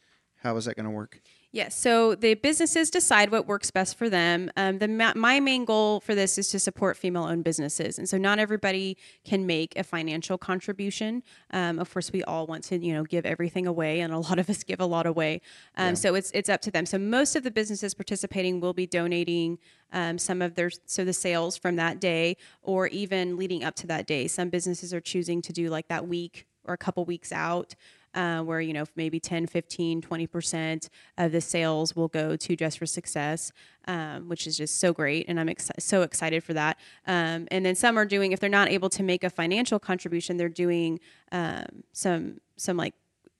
how 0.42 0.56
is 0.56 0.66
that 0.66 0.76
going 0.76 0.84
to 0.84 0.90
work? 0.90 1.20
Yes. 1.52 1.74
So 1.74 2.14
the 2.14 2.34
businesses 2.34 2.90
decide 2.90 3.30
what 3.30 3.46
works 3.46 3.70
best 3.70 3.96
for 3.96 4.10
them. 4.10 4.50
Um, 4.56 4.78
the 4.78 4.88
my 4.88 5.40
main 5.40 5.64
goal 5.64 6.00
for 6.00 6.14
this 6.14 6.38
is 6.38 6.48
to 6.48 6.58
support 6.58 6.96
female-owned 6.96 7.44
businesses, 7.44 7.98
and 7.98 8.08
so 8.08 8.18
not 8.18 8.38
everybody 8.38 8.98
can 9.24 9.46
make 9.46 9.74
a 9.76 9.82
financial 9.82 10.36
contribution. 10.36 11.22
Um, 11.52 11.78
of 11.78 11.90
course, 11.92 12.12
we 12.12 12.22
all 12.24 12.46
want 12.46 12.64
to 12.64 12.78
you 12.78 12.92
know 12.92 13.04
give 13.04 13.24
everything 13.24 13.66
away, 13.66 14.00
and 14.00 14.12
a 14.12 14.18
lot 14.28 14.38
of 14.38 14.50
us 14.50 14.64
give 14.64 14.80
a 14.80 14.86
lot 14.86 15.06
away. 15.06 15.40
Um, 15.76 15.88
yeah. 15.88 15.94
So 15.94 16.14
it's 16.14 16.30
it's 16.32 16.48
up 16.48 16.60
to 16.62 16.70
them. 16.70 16.84
So 16.84 16.98
most 16.98 17.36
of 17.36 17.42
the 17.42 17.50
businesses 17.50 17.94
participating 17.94 18.60
will 18.60 18.74
be 18.74 18.86
donating 18.86 19.58
um, 19.92 20.18
some 20.18 20.42
of 20.42 20.56
their 20.56 20.70
so 20.84 21.04
the 21.04 21.12
sales 21.12 21.56
from 21.56 21.76
that 21.76 22.00
day, 22.00 22.36
or 22.60 22.88
even 22.88 23.36
leading 23.36 23.64
up 23.64 23.76
to 23.76 23.86
that 23.86 24.06
day. 24.06 24.26
Some 24.26 24.50
businesses 24.50 24.92
are 24.92 25.00
choosing 25.00 25.40
to 25.42 25.52
do 25.52 25.70
like 25.70 25.88
that 25.88 26.06
week 26.06 26.46
or 26.64 26.74
a 26.74 26.78
couple 26.78 27.04
weeks 27.04 27.32
out 27.32 27.76
uh, 28.16 28.40
where 28.40 28.60
you 28.60 28.72
know 28.72 28.84
maybe 28.96 29.20
10 29.20 29.46
15 29.46 30.02
20% 30.02 30.88
of 31.18 31.32
the 31.32 31.40
sales 31.40 31.94
will 31.94 32.08
go 32.08 32.34
to 32.36 32.56
dress 32.56 32.74
for 32.74 32.86
success 32.86 33.52
um, 33.86 34.28
which 34.28 34.46
is 34.46 34.56
just 34.56 34.80
so 34.80 34.92
great 34.92 35.26
and 35.28 35.38
i'm 35.38 35.48
ex- 35.48 35.70
so 35.78 36.02
excited 36.02 36.42
for 36.42 36.54
that. 36.54 36.78
Um, 37.06 37.46
and 37.50 37.64
then 37.64 37.74
some 37.74 37.98
are 37.98 38.04
doing 38.04 38.32
if 38.32 38.40
they're 38.40 38.48
not 38.48 38.68
able 38.68 38.88
to 38.90 39.02
make 39.02 39.24
a 39.24 39.30
financial 39.30 39.78
contribution 39.78 40.36
they're 40.36 40.48
doing 40.48 41.00
um, 41.32 41.66
some 41.92 42.40
some 42.56 42.76
like 42.76 42.94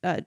uh, 0.04 0.20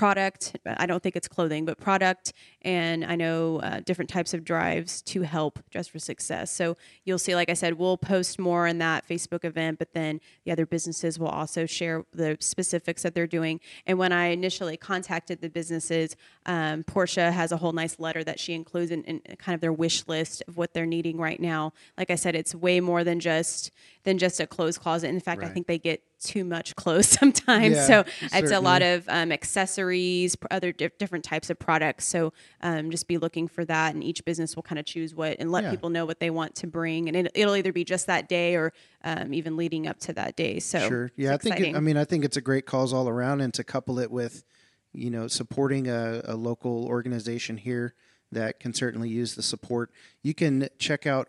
product. 0.00 0.56
I 0.64 0.86
don't 0.86 1.02
think 1.02 1.14
it's 1.14 1.28
clothing, 1.28 1.66
but 1.66 1.76
product, 1.76 2.32
and 2.62 3.04
I 3.04 3.16
know 3.16 3.60
uh, 3.60 3.80
different 3.80 4.08
types 4.08 4.32
of 4.32 4.44
drives 4.44 5.02
to 5.02 5.20
help 5.20 5.58
Dress 5.68 5.88
for 5.88 5.98
Success. 5.98 6.50
So 6.50 6.78
you'll 7.04 7.18
see, 7.18 7.34
like 7.34 7.50
I 7.50 7.52
said, 7.52 7.74
we'll 7.74 7.98
post 7.98 8.38
more 8.38 8.66
in 8.66 8.78
that 8.78 9.06
Facebook 9.06 9.44
event, 9.44 9.78
but 9.78 9.92
then 9.92 10.22
the 10.46 10.52
other 10.52 10.64
businesses 10.64 11.18
will 11.18 11.28
also 11.28 11.66
share 11.66 12.06
the 12.14 12.38
specifics 12.40 13.02
that 13.02 13.14
they're 13.14 13.26
doing. 13.26 13.60
And 13.86 13.98
when 13.98 14.10
I 14.10 14.28
initially 14.28 14.78
contacted 14.78 15.42
the 15.42 15.50
businesses, 15.50 16.16
um, 16.46 16.82
Portia 16.82 17.30
has 17.30 17.52
a 17.52 17.58
whole 17.58 17.72
nice 17.72 18.00
letter 18.00 18.24
that 18.24 18.40
she 18.40 18.54
includes 18.54 18.90
in, 18.90 19.04
in 19.04 19.20
kind 19.36 19.54
of 19.54 19.60
their 19.60 19.70
wish 19.70 20.08
list 20.08 20.42
of 20.48 20.56
what 20.56 20.72
they're 20.72 20.86
needing 20.86 21.18
right 21.18 21.40
now. 21.40 21.74
Like 21.98 22.10
I 22.10 22.14
said, 22.14 22.34
it's 22.34 22.54
way 22.54 22.80
more 22.80 23.04
than 23.04 23.20
just 23.20 23.70
than 24.04 24.16
just 24.16 24.40
a 24.40 24.46
clothes 24.46 24.78
closet. 24.78 25.08
In 25.08 25.20
fact, 25.20 25.44
I 25.44 25.48
think 25.48 25.66
they 25.66 25.78
get 25.78 26.02
too 26.20 26.44
much 26.44 26.76
clothes 26.76 27.08
sometimes. 27.18 27.76
Yeah, 27.76 27.86
so 27.86 28.04
it's 28.32 28.50
a 28.52 28.60
lot 28.60 28.82
of 28.82 29.08
um, 29.08 29.32
accessories, 29.32 30.36
other 30.50 30.72
di- 30.72 30.90
different 30.98 31.24
types 31.24 31.50
of 31.50 31.58
products. 31.58 32.06
So 32.06 32.32
um, 32.62 32.90
just 32.90 33.08
be 33.08 33.18
looking 33.18 33.48
for 33.48 33.64
that, 33.64 33.94
and 33.94 34.04
each 34.04 34.24
business 34.24 34.54
will 34.56 34.62
kind 34.62 34.78
of 34.78 34.84
choose 34.84 35.14
what 35.14 35.36
and 35.40 35.50
let 35.50 35.64
Yeah. 35.64 35.70
people 35.70 35.90
know 35.90 36.06
what 36.06 36.20
they 36.20 36.30
want 36.30 36.54
to 36.56 36.66
bring, 36.66 37.08
and 37.08 37.16
it, 37.16 37.32
it'll 37.34 37.56
either 37.56 37.72
be 37.72 37.84
just 37.84 38.06
that 38.06 38.28
day 38.28 38.54
or 38.54 38.72
um, 39.04 39.32
even 39.34 39.56
leading 39.56 39.86
up 39.86 39.98
to 40.00 40.12
that 40.12 40.36
day. 40.36 40.60
So 40.60 40.78
Sure. 40.86 41.10
Yeah, 41.16 41.34
I 41.34 41.36
think. 41.38 41.60
It. 41.60 41.74
I 41.76 41.80
mean, 41.80 41.96
I 41.96 42.04
think 42.04 42.24
it's 42.24 42.36
a 42.36 42.40
great 42.42 42.66
cause 42.66 42.92
all 42.92 43.08
around, 43.08 43.40
and 43.40 43.52
to 43.54 43.64
couple 43.64 43.98
it 43.98 44.10
with, 44.10 44.44
you 44.92 45.10
know, 45.10 45.26
supporting 45.28 45.88
a, 45.88 46.20
a 46.24 46.36
local 46.36 46.86
organization 46.86 47.56
here 47.56 47.94
that 48.32 48.60
can 48.60 48.72
certainly 48.72 49.08
use 49.08 49.34
the 49.34 49.42
support. 49.42 49.90
You 50.22 50.34
can 50.34 50.68
check 50.78 51.06
out 51.06 51.26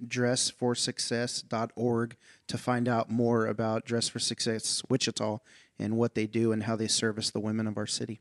wichita.dressforsuccess.org 0.00 2.16
to 2.48 2.58
find 2.58 2.88
out 2.88 3.10
more 3.10 3.46
about 3.46 3.84
Dress 3.84 4.08
for 4.08 4.18
Success 4.18 4.82
Wichita 4.88 5.38
and 5.78 5.96
what 5.96 6.14
they 6.14 6.26
do 6.26 6.52
and 6.52 6.64
how 6.64 6.76
they 6.76 6.88
service 6.88 7.30
the 7.30 7.40
women 7.40 7.66
of 7.66 7.76
our 7.76 7.86
city. 7.86 8.20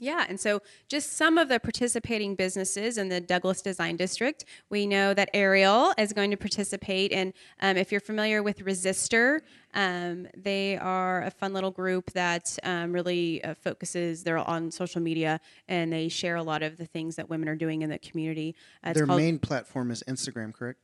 Yeah, 0.00 0.24
and 0.28 0.40
so 0.40 0.62
just 0.88 1.12
some 1.16 1.38
of 1.38 1.48
the 1.48 1.60
participating 1.60 2.34
businesses 2.34 2.98
in 2.98 3.08
the 3.08 3.20
Douglas 3.20 3.62
Design 3.62 3.96
District. 3.96 4.44
We 4.68 4.86
know 4.86 5.14
that 5.14 5.28
Ariel 5.34 5.92
is 5.98 6.12
going 6.12 6.30
to 6.32 6.36
participate, 6.36 7.12
and 7.12 7.32
um, 7.60 7.76
if 7.76 7.92
you're 7.92 8.00
familiar 8.00 8.42
with 8.42 8.58
Resistor, 8.64 9.40
um, 9.74 10.26
they 10.36 10.76
are 10.78 11.22
a 11.22 11.30
fun 11.30 11.52
little 11.52 11.70
group 11.70 12.10
that 12.12 12.58
um, 12.64 12.92
really 12.92 13.44
uh, 13.44 13.54
focuses. 13.54 14.24
They're 14.24 14.38
on 14.38 14.70
social 14.70 15.00
media, 15.00 15.40
and 15.68 15.92
they 15.92 16.08
share 16.08 16.36
a 16.36 16.42
lot 16.42 16.62
of 16.62 16.78
the 16.78 16.86
things 16.86 17.14
that 17.16 17.28
women 17.28 17.48
are 17.48 17.54
doing 17.56 17.82
in 17.82 17.90
the 17.90 17.98
community. 17.98 18.56
Uh, 18.84 18.90
it's 18.90 18.98
Their 18.98 19.06
called- 19.06 19.20
main 19.20 19.38
platform 19.38 19.90
is 19.90 20.02
Instagram, 20.08 20.52
correct? 20.54 20.80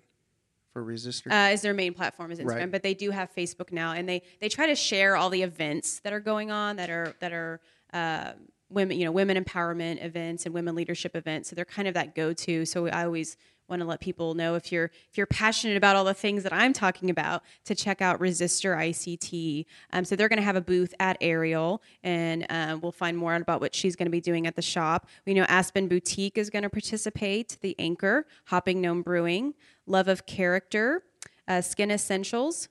For 0.74 0.84
Resistor. 0.84 1.32
uh, 1.32 1.52
is 1.54 1.62
their 1.62 1.74
main 1.74 1.94
platform 1.94 2.30
is 2.30 2.38
Instagram, 2.38 2.46
Right. 2.56 2.70
but 2.70 2.82
they 2.82 2.94
do 2.94 3.10
have 3.10 3.34
Facebook 3.34 3.72
now, 3.72 3.92
and 3.92 4.06
they 4.08 4.22
they 4.40 4.50
try 4.50 4.66
to 4.66 4.76
share 4.76 5.16
all 5.16 5.30
the 5.30 5.42
events 5.42 5.98
that 6.00 6.12
are 6.12 6.20
going 6.20 6.50
on 6.52 6.76
that 6.76 6.90
are 6.90 7.16
that 7.20 7.32
are 7.32 7.60
uh, 7.92 8.32
women 8.70 8.98
you 8.98 9.04
know 9.04 9.12
women 9.12 9.42
empowerment 9.42 10.04
events 10.04 10.44
and 10.44 10.54
women 10.54 10.74
leadership 10.74 11.16
events. 11.16 11.50
So 11.50 11.56
they're 11.56 11.64
kind 11.64 11.88
of 11.88 11.94
that 11.94 12.14
go 12.14 12.32
to. 12.32 12.64
So 12.64 12.86
I 12.88 13.04
always 13.04 13.36
want 13.68 13.80
to 13.80 13.86
let 13.86 14.00
people 14.00 14.34
know 14.34 14.54
if 14.54 14.72
you're 14.72 14.90
if 15.10 15.16
you're 15.16 15.26
passionate 15.26 15.76
about 15.76 15.94
all 15.96 16.04
the 16.04 16.14
things 16.14 16.42
that 16.42 16.52
I'm 16.52 16.72
talking 16.72 17.10
about 17.10 17.42
to 17.64 17.74
check 17.74 18.00
out 18.00 18.20
Resistor 18.20 18.76
ICT. 18.76 19.66
Um, 19.92 20.04
so 20.04 20.16
they're 20.16 20.28
going 20.28 20.38
to 20.38 20.44
have 20.44 20.56
a 20.56 20.60
booth 20.60 20.94
at 20.98 21.16
Ariel, 21.20 21.82
and 22.02 22.46
um, 22.50 22.80
we'll 22.80 22.92
find 22.92 23.16
more 23.16 23.34
out 23.34 23.42
about 23.42 23.60
what 23.60 23.74
she's 23.74 23.96
going 23.96 24.06
to 24.06 24.10
be 24.10 24.20
doing 24.20 24.46
at 24.46 24.56
the 24.56 24.62
shop. 24.62 25.06
We 25.26 25.34
know 25.34 25.44
Aspen 25.44 25.88
Boutique 25.88 26.38
is 26.38 26.50
going 26.50 26.62
to 26.62 26.70
participate. 26.70 27.58
The 27.60 27.76
Anchor, 27.78 28.26
Hopping 28.46 28.80
Gnome 28.80 29.02
Brewing, 29.02 29.54
Love 29.86 30.08
of 30.08 30.26
Character, 30.26 31.02
uh, 31.46 31.60
Skin 31.60 31.90
Essentials, 31.90 32.68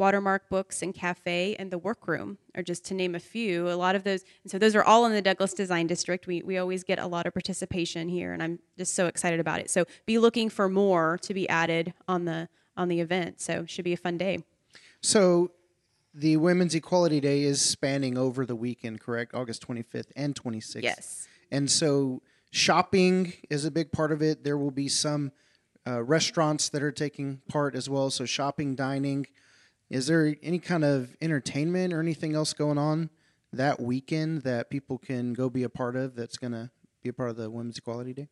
Watermark 0.00 0.48
Books 0.48 0.82
and 0.82 0.94
Cafe, 0.94 1.54
and 1.58 1.70
the 1.70 1.78
Workroom 1.78 2.38
are 2.56 2.62
just 2.62 2.84
to 2.86 2.94
name 2.94 3.14
a 3.14 3.20
few. 3.20 3.68
A 3.68 3.76
lot 3.76 3.94
of 3.94 4.02
those, 4.02 4.24
and 4.42 4.50
so 4.50 4.58
those 4.58 4.74
are 4.74 4.82
all 4.82 5.04
in 5.04 5.12
the 5.12 5.20
Douglas 5.20 5.52
Design 5.52 5.86
District. 5.86 6.26
We, 6.26 6.42
we 6.42 6.56
always 6.56 6.82
get 6.82 6.98
a 6.98 7.06
lot 7.06 7.26
of 7.26 7.34
participation 7.34 8.08
here, 8.08 8.32
and 8.32 8.42
I'm 8.42 8.58
just 8.78 8.94
so 8.94 9.06
excited 9.06 9.38
about 9.38 9.60
it. 9.60 9.70
So 9.70 9.84
be 10.06 10.18
looking 10.18 10.48
for 10.48 10.68
more 10.70 11.18
to 11.18 11.34
be 11.34 11.46
added 11.48 11.92
on 12.08 12.24
the 12.24 12.48
on 12.76 12.88
the 12.88 13.00
event. 13.00 13.42
So 13.42 13.66
should 13.66 13.84
be 13.84 13.92
a 13.92 13.98
fun 13.98 14.16
day. 14.16 14.38
So 15.02 15.50
the 16.14 16.38
Women's 16.38 16.74
Equality 16.74 17.20
Day 17.20 17.42
is 17.42 17.60
spanning 17.60 18.16
over 18.16 18.46
the 18.46 18.56
weekend, 18.56 19.00
correct? 19.00 19.34
August 19.34 19.66
25th 19.68 20.12
and 20.16 20.34
26th. 20.34 20.82
Yes. 20.82 21.28
And 21.50 21.70
so 21.70 22.22
shopping 22.50 23.34
is 23.50 23.66
a 23.66 23.70
big 23.70 23.92
part 23.92 24.12
of 24.12 24.22
it. 24.22 24.44
There 24.44 24.56
will 24.56 24.70
be 24.70 24.88
some 24.88 25.32
uh, 25.86 26.02
restaurants 26.02 26.70
that 26.70 26.82
are 26.82 26.92
taking 26.92 27.42
part 27.48 27.74
as 27.74 27.88
well. 27.88 28.10
So 28.10 28.24
shopping, 28.24 28.74
dining. 28.74 29.26
Is 29.90 30.06
there 30.06 30.36
any 30.42 30.60
kind 30.60 30.84
of 30.84 31.16
entertainment 31.20 31.92
or 31.92 32.00
anything 32.00 32.34
else 32.34 32.52
going 32.52 32.78
on 32.78 33.10
that 33.52 33.80
weekend 33.80 34.42
that 34.42 34.70
people 34.70 34.98
can 34.98 35.32
go 35.32 35.50
be 35.50 35.64
a 35.64 35.68
part 35.68 35.96
of 35.96 36.14
that's 36.14 36.38
going 36.38 36.52
to 36.52 36.70
be 37.02 37.08
a 37.08 37.12
part 37.12 37.30
of 37.30 37.36
the 37.36 37.50
Women's 37.50 37.78
Equality 37.78 38.12
Day? 38.12 38.28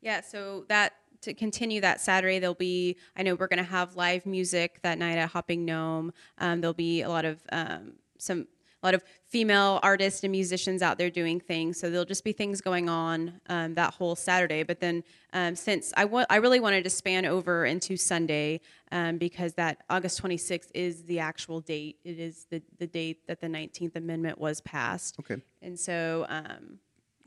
Yeah, 0.00 0.20
so 0.20 0.64
that 0.68 0.94
to 1.22 1.34
continue 1.34 1.80
that 1.82 2.00
Saturday, 2.00 2.38
there'll 2.38 2.54
be. 2.54 2.96
I 3.16 3.22
know 3.22 3.34
we're 3.34 3.48
going 3.48 3.58
to 3.58 3.70
have 3.70 3.96
live 3.96 4.24
music 4.24 4.80
that 4.82 4.98
night 4.98 5.18
at 5.18 5.30
Hopping 5.30 5.64
Gnome. 5.64 6.12
Um, 6.38 6.60
there'll 6.60 6.72
be 6.72 7.02
a 7.02 7.08
lot 7.08 7.24
of 7.24 7.42
um, 7.52 7.94
some 8.18 8.46
a 8.82 8.86
lot 8.86 8.94
of 8.94 9.02
female 9.26 9.78
artists 9.82 10.24
and 10.24 10.32
musicians 10.32 10.80
out 10.82 10.96
there 10.98 11.10
doing 11.10 11.38
things. 11.38 11.78
So 11.78 11.90
there'll 11.90 12.04
just 12.04 12.24
be 12.24 12.32
things 12.32 12.60
going 12.60 12.88
on 12.88 13.40
um, 13.48 13.74
that 13.74 13.94
whole 13.94 14.16
Saturday. 14.16 14.62
But 14.62 14.80
then 14.80 15.04
um, 15.32 15.54
since 15.54 15.92
I 15.96 16.06
wa- 16.06 16.26
I 16.30 16.36
really 16.36 16.60
wanted 16.60 16.84
to 16.84 16.90
span 16.90 17.26
over 17.26 17.66
into 17.66 17.96
Sunday 17.96 18.60
um, 18.90 19.18
because 19.18 19.54
that 19.54 19.82
August 19.90 20.22
26th 20.22 20.70
is 20.74 21.02
the 21.04 21.18
actual 21.18 21.60
date. 21.60 21.98
It 22.04 22.18
is 22.18 22.46
the 22.50 22.62
the 22.78 22.86
date 22.86 23.26
that 23.26 23.40
the 23.40 23.48
19th 23.48 23.96
Amendment 23.96 24.38
was 24.38 24.60
passed. 24.62 25.16
Okay. 25.20 25.40
And 25.62 25.78
so 25.78 26.26
um, 26.28 26.78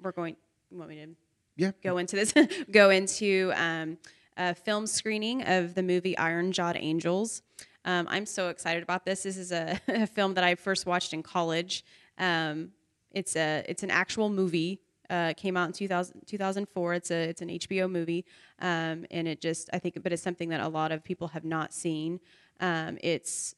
we're 0.01 0.12
going. 0.12 0.36
You 0.72 0.77
want 0.79 0.89
me 0.89 0.95
to? 0.98 1.07
Yeah. 1.55 1.72
go 1.83 2.00
into 2.00 2.15
this 2.15 2.33
go 2.72 2.89
into 2.89 3.53
um, 3.55 4.00
a 4.38 4.55
film 4.55 4.88
screening 4.88 5.43
of 5.43 5.75
the 5.75 5.83
movie 5.83 6.17
iron 6.17 6.51
jawed 6.51 6.75
angels 6.79 7.43
um, 7.86 8.08
i'm 8.10 8.25
so 8.25 8.50
excited 8.50 8.84
about 8.84 9.06
this. 9.06 9.24
This 9.24 9.38
is 9.38 9.52
a, 9.52 9.80
a 9.88 10.08
film 10.08 10.34
that 10.36 10.44
i 10.44 10.56
first 10.56 10.86
watched 10.86 11.13
in 11.13 11.24
college. 11.24 11.84
Um, 12.18 12.72
it's 13.12 13.36
a 13.36 13.63
it's 13.68 13.84
an 13.84 13.92
actual 13.92 14.30
movie. 14.30 14.80
Uh, 15.10 15.34
came 15.36 15.58
out 15.58 15.68
in 15.68 15.74
2000, 15.74 16.22
2004 16.25 16.94
it's 16.94 17.12
a 17.12 17.30
it's 17.30 17.42
an 17.42 17.50
hbo 17.50 17.92
movie. 17.92 18.25
Um, 18.60 19.06
and 19.12 19.28
it 19.28 19.42
just 19.42 19.70
i 19.74 19.80
think 19.80 20.02
but 20.02 20.12
it's 20.13 20.24
something 20.24 20.50
that 20.50 20.62
a 20.62 20.68
lot 20.68 20.92
of 20.92 21.04
people 21.04 21.30
have 21.30 21.46
not 21.46 21.74
seen. 21.74 22.20
Um, 22.60 22.98
it's 23.02 23.56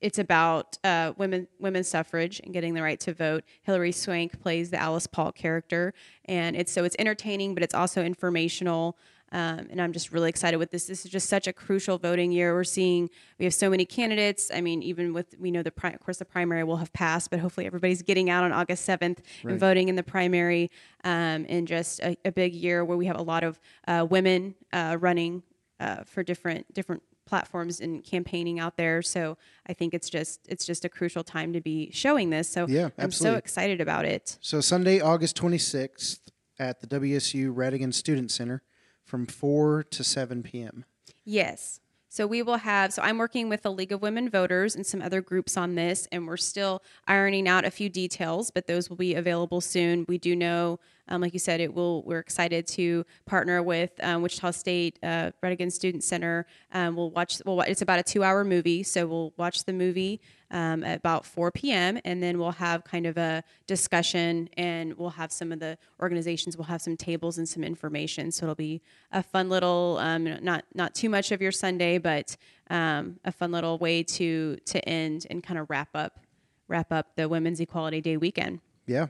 it's 0.00 0.18
about 0.18 0.78
uh, 0.82 1.12
women 1.18 1.46
women's 1.58 1.88
suffrage 1.88 2.40
and 2.40 2.52
getting 2.52 2.74
the 2.74 2.82
right 2.82 2.98
to 3.00 3.12
vote. 3.12 3.44
Hilary 3.62 3.92
Swank 3.92 4.40
plays 4.40 4.70
the 4.70 4.80
Alice 4.80 5.06
Paul 5.06 5.32
character, 5.32 5.92
and 6.24 6.56
it's 6.56 6.72
so 6.72 6.84
it's 6.84 6.96
entertaining, 6.98 7.54
but 7.54 7.62
it's 7.62 7.74
also 7.74 8.02
informational. 8.02 8.96
Um, 9.32 9.68
and 9.70 9.80
I'm 9.80 9.92
just 9.92 10.12
really 10.12 10.28
excited 10.28 10.56
with 10.56 10.70
this. 10.70 10.86
This 10.86 11.04
is 11.04 11.10
just 11.10 11.28
such 11.28 11.46
a 11.46 11.52
crucial 11.52 11.98
voting 11.98 12.32
year. 12.32 12.52
We're 12.52 12.64
seeing 12.64 13.10
we 13.38 13.44
have 13.44 13.54
so 13.54 13.70
many 13.70 13.84
candidates. 13.84 14.50
I 14.52 14.60
mean, 14.60 14.82
even 14.82 15.12
with 15.12 15.34
we 15.38 15.50
know 15.50 15.62
the 15.62 15.70
pri- 15.70 15.92
of 15.92 16.00
course 16.00 16.18
the 16.18 16.24
primary 16.24 16.64
will 16.64 16.78
have 16.78 16.92
passed, 16.92 17.30
but 17.30 17.38
hopefully 17.38 17.66
everybody's 17.66 18.02
getting 18.02 18.28
out 18.28 18.42
on 18.42 18.52
August 18.52 18.88
7th 18.88 19.18
and 19.44 19.60
voting 19.60 19.88
in 19.88 19.96
the 19.96 20.02
primary. 20.02 20.70
Um, 21.04 21.46
and 21.48 21.66
just 21.68 22.00
a, 22.00 22.16
a 22.24 22.32
big 22.32 22.54
year 22.54 22.84
where 22.84 22.96
we 22.96 23.06
have 23.06 23.18
a 23.18 23.22
lot 23.22 23.44
of 23.44 23.60
uh, 23.86 24.06
women 24.08 24.54
uh, 24.72 24.96
running 24.98 25.42
uh, 25.78 26.02
for 26.04 26.22
different 26.22 26.72
different 26.74 27.02
platforms 27.26 27.80
and 27.80 28.02
campaigning 28.02 28.58
out 28.58 28.76
there. 28.76 29.00
So 29.00 29.38
I 29.66 29.72
think 29.72 29.94
it's 29.94 30.10
just 30.10 30.40
it's 30.48 30.66
just 30.66 30.84
a 30.84 30.88
crucial 30.88 31.22
time 31.22 31.52
to 31.52 31.60
be 31.60 31.90
showing 31.92 32.30
this. 32.30 32.48
So 32.48 32.66
Yeah, 32.66 32.90
I'm 32.98 33.12
so 33.12 33.34
excited 33.34 33.80
about 33.80 34.04
it. 34.04 34.36
So 34.40 34.60
Sunday, 34.60 35.00
August 35.00 35.40
26th 35.40 36.18
at 36.58 36.80
the 36.80 36.86
WSU 36.88 37.54
Rhatigan 37.54 37.94
Student 37.94 38.32
Center 38.32 38.62
from 39.10 39.26
4 39.26 39.82
to 39.90 40.04
7 40.04 40.44
p.m. 40.44 40.84
Yes. 41.24 41.80
So 42.08 42.26
we 42.26 42.42
will 42.42 42.58
have. 42.58 42.92
So 42.92 43.02
I'm 43.02 43.18
working 43.18 43.48
with 43.48 43.62
the 43.62 43.72
League 43.72 43.90
of 43.90 44.02
Women 44.02 44.30
Voters 44.30 44.76
and 44.76 44.86
some 44.86 45.02
other 45.02 45.20
groups 45.20 45.56
on 45.56 45.74
this, 45.74 46.06
and 46.12 46.28
we're 46.28 46.36
still 46.36 46.82
ironing 47.08 47.48
out 47.48 47.64
a 47.64 47.70
few 47.70 47.88
details, 47.88 48.50
but 48.52 48.68
those 48.68 48.88
will 48.88 48.96
be 48.96 49.14
available 49.14 49.60
soon. 49.60 50.06
We 50.08 50.16
do 50.16 50.36
know, 50.36 50.78
um, 51.10 51.20
like 51.20 51.32
you 51.32 51.38
said, 51.38 51.60
it 51.60 51.74
will. 51.74 52.02
We're 52.04 52.20
excited 52.20 52.66
to 52.68 53.04
partner 53.26 53.62
with 53.62 53.90
um, 54.02 54.22
Wichita 54.22 54.52
State 54.52 54.98
uh, 55.02 55.32
Rhatigan 55.42 55.70
Student 55.70 56.04
Center. 56.04 56.46
Um, 56.72 56.96
we'll 56.96 57.10
watch. 57.10 57.42
Well, 57.44 57.60
it's 57.62 57.82
about 57.82 57.98
a 57.98 58.02
two-hour 58.02 58.44
movie, 58.44 58.82
so 58.82 59.06
we'll 59.06 59.32
watch 59.36 59.64
the 59.64 59.72
movie 59.72 60.20
um, 60.50 60.82
at 60.84 60.98
about 60.98 61.24
4 61.24 61.50
p.m. 61.50 61.98
and 62.04 62.22
then 62.22 62.38
we'll 62.38 62.52
have 62.52 62.84
kind 62.84 63.06
of 63.06 63.16
a 63.16 63.42
discussion, 63.66 64.48
and 64.56 64.96
we'll 64.96 65.10
have 65.10 65.32
some 65.32 65.52
of 65.52 65.60
the 65.60 65.78
organizations. 66.00 66.56
We'll 66.56 66.66
have 66.66 66.82
some 66.82 66.96
tables 66.96 67.38
and 67.38 67.48
some 67.48 67.62
information, 67.64 68.32
so 68.32 68.46
it'll 68.46 68.54
be 68.54 68.82
a 69.12 69.22
fun 69.22 69.48
little, 69.48 69.98
um, 70.00 70.24
not 70.42 70.64
not 70.74 70.94
too 70.94 71.08
much 71.08 71.32
of 71.32 71.40
your 71.40 71.52
Sunday, 71.52 71.98
but 71.98 72.36
um, 72.68 73.18
a 73.24 73.32
fun 73.32 73.52
little 73.52 73.78
way 73.78 74.02
to 74.02 74.56
to 74.66 74.88
end 74.88 75.26
and 75.30 75.42
kind 75.42 75.58
of 75.58 75.70
wrap 75.70 75.90
up 75.94 76.20
wrap 76.68 76.92
up 76.92 77.16
the 77.16 77.28
Women's 77.28 77.60
Equality 77.60 78.00
Day 78.00 78.16
weekend. 78.16 78.60
Yeah, 78.86 79.08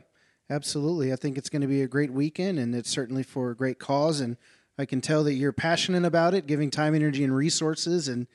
absolutely. 0.50 1.12
I 1.12 1.16
think 1.16 1.38
it's 1.38 1.48
going 1.48 1.62
to 1.62 1.68
be 1.68 1.82
a 1.82 1.88
great 1.88 2.12
weekend, 2.12 2.58
and 2.58 2.74
it's 2.74 2.90
certainly 2.90 3.22
for 3.22 3.50
a 3.50 3.56
great 3.56 3.78
cause. 3.78 4.20
And 4.20 4.36
I 4.76 4.84
can 4.84 5.00
tell 5.00 5.24
that 5.24 5.34
you're 5.34 5.52
passionate 5.52 6.04
about 6.04 6.34
it, 6.34 6.46
giving 6.46 6.70
time, 6.70 6.94
energy, 6.94 7.24
and 7.24 7.34
resources. 7.34 8.08
And 8.08 8.26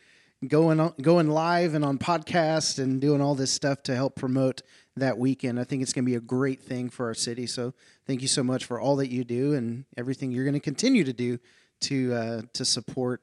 going 0.47 0.79
on, 0.79 0.93
going 1.01 1.29
live 1.29 1.73
and 1.73 1.83
on 1.83 1.97
podcast 1.97 2.79
and 2.79 3.01
doing 3.01 3.21
all 3.21 3.35
this 3.35 3.51
stuff 3.51 3.83
to 3.83 3.95
help 3.95 4.15
promote 4.15 4.61
that 4.95 5.17
weekend. 5.17 5.59
I 5.59 5.63
think 5.63 5.81
it's 5.81 5.93
going 5.93 6.05
to 6.05 6.09
be 6.09 6.15
a 6.15 6.21
great 6.21 6.61
thing 6.61 6.89
for 6.89 7.07
our 7.07 7.13
city. 7.13 7.47
So 7.47 7.73
thank 8.05 8.21
you 8.21 8.27
so 8.27 8.43
much 8.43 8.65
for 8.65 8.79
all 8.79 8.95
that 8.97 9.09
you 9.09 9.23
do 9.23 9.53
and 9.53 9.85
everything 9.97 10.31
you're 10.31 10.43
going 10.45 10.53
to 10.53 10.59
continue 10.59 11.03
to 11.03 11.13
do 11.13 11.39
to 11.81 12.13
uh, 12.13 12.41
to 12.53 12.65
support 12.65 13.21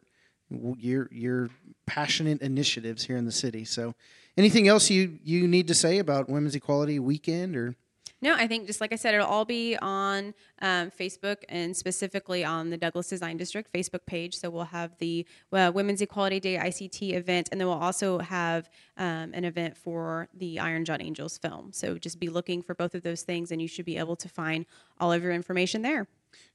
your 0.50 1.08
your 1.10 1.48
passionate 1.86 2.42
initiatives 2.42 3.04
here 3.04 3.16
in 3.16 3.24
the 3.24 3.32
city. 3.32 3.64
So 3.64 3.94
anything 4.36 4.68
else 4.68 4.90
you 4.90 5.18
you 5.22 5.48
need 5.48 5.68
to 5.68 5.74
say 5.74 5.98
about 5.98 6.28
Women's 6.28 6.54
Equality 6.54 6.98
Weekend 6.98 7.56
or 7.56 7.76
No, 8.22 8.34
I 8.34 8.46
think 8.46 8.68
just 8.68 8.80
like 8.80 8.92
I 8.92 8.96
said, 8.96 9.14
it'll 9.14 9.26
all 9.26 9.44
be 9.44 9.76
on 9.82 10.32
um, 10.60 10.92
Facebook 10.92 11.38
and 11.48 11.76
specifically 11.76 12.44
on 12.44 12.70
the 12.70 12.76
Douglas 12.76 13.08
Design 13.08 13.36
District 13.36 13.72
Facebook 13.72 14.06
page. 14.06 14.38
So 14.38 14.48
we'll 14.48 14.64
have 14.64 14.96
the 14.98 15.26
uh, 15.52 15.72
Women's 15.74 16.00
Equality 16.00 16.38
Day 16.38 16.56
ICT 16.56 17.14
event, 17.14 17.48
and 17.50 17.60
then 17.60 17.66
we'll 17.66 17.76
also 17.76 18.20
have 18.20 18.70
um, 18.96 19.32
an 19.34 19.44
event 19.44 19.76
for 19.76 20.28
the 20.34 20.60
Iron 20.60 20.84
Jawed 20.84 21.02
Angels 21.02 21.36
film. 21.36 21.72
So 21.72 21.98
just 21.98 22.20
be 22.20 22.28
looking 22.28 22.62
for 22.62 22.76
both 22.76 22.94
of 22.94 23.02
those 23.02 23.22
things, 23.22 23.50
and 23.50 23.60
you 23.60 23.66
should 23.66 23.84
be 23.84 23.98
able 23.98 24.14
to 24.16 24.28
find 24.28 24.66
all 25.00 25.12
of 25.12 25.22
your 25.24 25.32
information 25.32 25.82
there. 25.82 26.06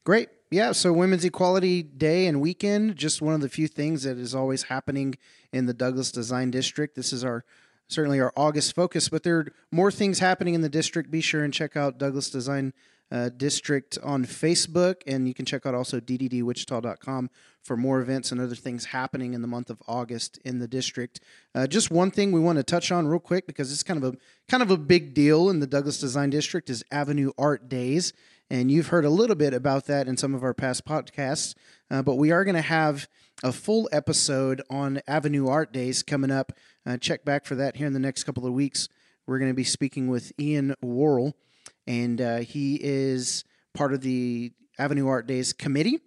Great. 0.06 0.30
Yeah. 0.50 0.72
So, 0.72 0.94
Women's 0.94 1.26
Equality 1.26 1.84
Day 1.84 2.28
and 2.28 2.40
weekend, 2.40 2.96
just 2.96 3.22
one 3.22 3.34
of 3.34 3.42
the 3.42 3.50
few 3.50 3.68
things 3.68 4.04
that 4.04 4.18
is 4.18 4.34
always 4.34 4.64
happening 4.64 5.16
in 5.52 5.66
the 5.66 5.74
Douglas 5.74 6.12
Design 6.12 6.50
District. 6.50 6.96
This 6.96 7.12
is 7.12 7.26
our 7.26 7.44
certainly 7.88 8.20
our 8.20 8.34
August 8.36 8.76
focus, 8.76 9.10
but 9.10 9.24
there 9.24 9.38
are 9.38 9.48
more 9.72 9.92
things 9.92 10.20
happening 10.20 10.54
in 10.54 10.62
the 10.62 10.70
district. 10.70 11.12
Be 11.12 11.22
sure 11.22 11.44
and 11.44 11.54
check 11.54 11.76
out 11.76 11.98
Douglas 11.98 12.30
Design 12.30 12.74
uh, 13.12 13.30
District 13.30 13.98
on 14.04 14.26
Facebook, 14.26 15.02
and 15.08 15.28
you 15.28 15.34
can 15.34 15.46
check 15.46 15.66
out 15.66 15.74
also 15.74 16.00
dddwichita.com 16.00 17.30
for 17.64 17.78
more 17.78 18.02
events 18.02 18.32
and 18.32 18.40
other 18.40 18.56
things 18.56 18.86
happening 18.86 19.34
in 19.34 19.42
the 19.42 19.48
month 19.48 19.70
of 19.70 19.82
August 19.88 20.40
in 20.44 20.60
the 20.60 20.68
district. 20.68 21.20
Uh, 21.54 21.68
just 21.68 21.92
one 21.92 22.12
thing 22.12 22.32
we 22.32 22.40
want 22.40 22.58
to 22.58 22.64
touch 22.64 22.92
on 22.92 23.08
real 23.08 23.20
quick 23.20 23.48
because 23.48 23.72
it's 23.72 23.84
kind 23.84 24.04
of 24.04 24.14
a 24.14 24.18
kind 24.50 24.64
of 24.64 24.72
a 24.72 24.78
big 24.78 25.14
deal 25.14 25.50
in 25.50 25.60
the 25.60 25.68
Douglas 25.68 26.00
Design 26.00 26.30
District 26.30 26.70
is 26.70 26.84
Avenue 26.92 27.32
Art 27.38 27.70
Days. 27.70 28.14
And 28.50 28.72
you've 28.72 28.88
heard 28.88 29.04
a 29.04 29.10
little 29.10 29.36
bit 29.36 29.54
about 29.54 29.86
that 29.88 30.08
in 30.08 30.16
some 30.16 30.34
of 30.34 30.44
our 30.44 30.54
past 30.54 30.86
podcasts. 30.86 31.54
Uh, 31.92 32.02
but 32.02 32.16
we 32.16 32.32
are 32.32 32.46
going 32.46 32.56
to 32.56 32.62
have 32.62 33.10
a 33.44 33.52
full 33.52 33.88
episode 33.92 34.62
on 34.70 35.02
Avenue 35.08 35.48
Art 35.48 35.72
Days 35.72 36.02
coming 36.02 36.32
up. 36.32 36.54
Uh, 36.86 36.98
check 36.98 37.24
back 37.24 37.46
for 37.46 37.56
that 37.56 37.76
here 37.78 37.88
in 37.88 37.94
the 37.94 38.00
next 38.00 38.24
couple 38.24 38.46
of 38.46 38.54
weeks. 38.54 38.90
We're 39.26 39.40
going 39.40 39.52
to 39.52 39.56
be 39.56 39.64
speaking 39.64 40.08
with 40.08 40.32
Ian 40.40 40.74
Worrell, 40.82 41.36
and 41.86 42.20
uh, 42.20 42.38
he 42.38 42.80
is 42.82 43.44
part 43.74 43.94
of 43.94 44.02
the 44.02 44.54
Avenue 44.80 45.08
Art 45.08 45.28
Days 45.28 45.54
committee. 45.54 46.00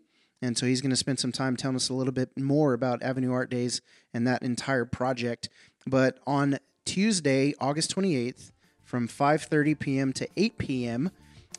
And 0.43 0.57
so 0.57 0.65
he's 0.67 0.81
going 0.81 0.91
to 0.91 0.97
spend 0.97 1.19
some 1.19 1.33
time 1.33 1.57
telling 1.57 1.77
us 1.77 1.91
a 1.91 1.95
little 1.95 2.15
bit 2.15 2.31
more 2.37 2.73
about 2.73 3.03
Avenue 3.03 3.33
Art 3.33 3.51
Days 3.51 3.83
and 4.15 4.27
that 4.27 4.43
entire 4.43 4.87
project. 4.87 5.51
But 5.87 6.19
on 6.27 6.59
Tuesday, 6.87 7.55
August 7.61 7.95
28th, 7.95 8.53
from 8.83 9.07
5:30 9.07 9.79
p.m. 9.79 10.13
to 10.15 10.27
8 10.37 10.59
p.m., 10.59 11.11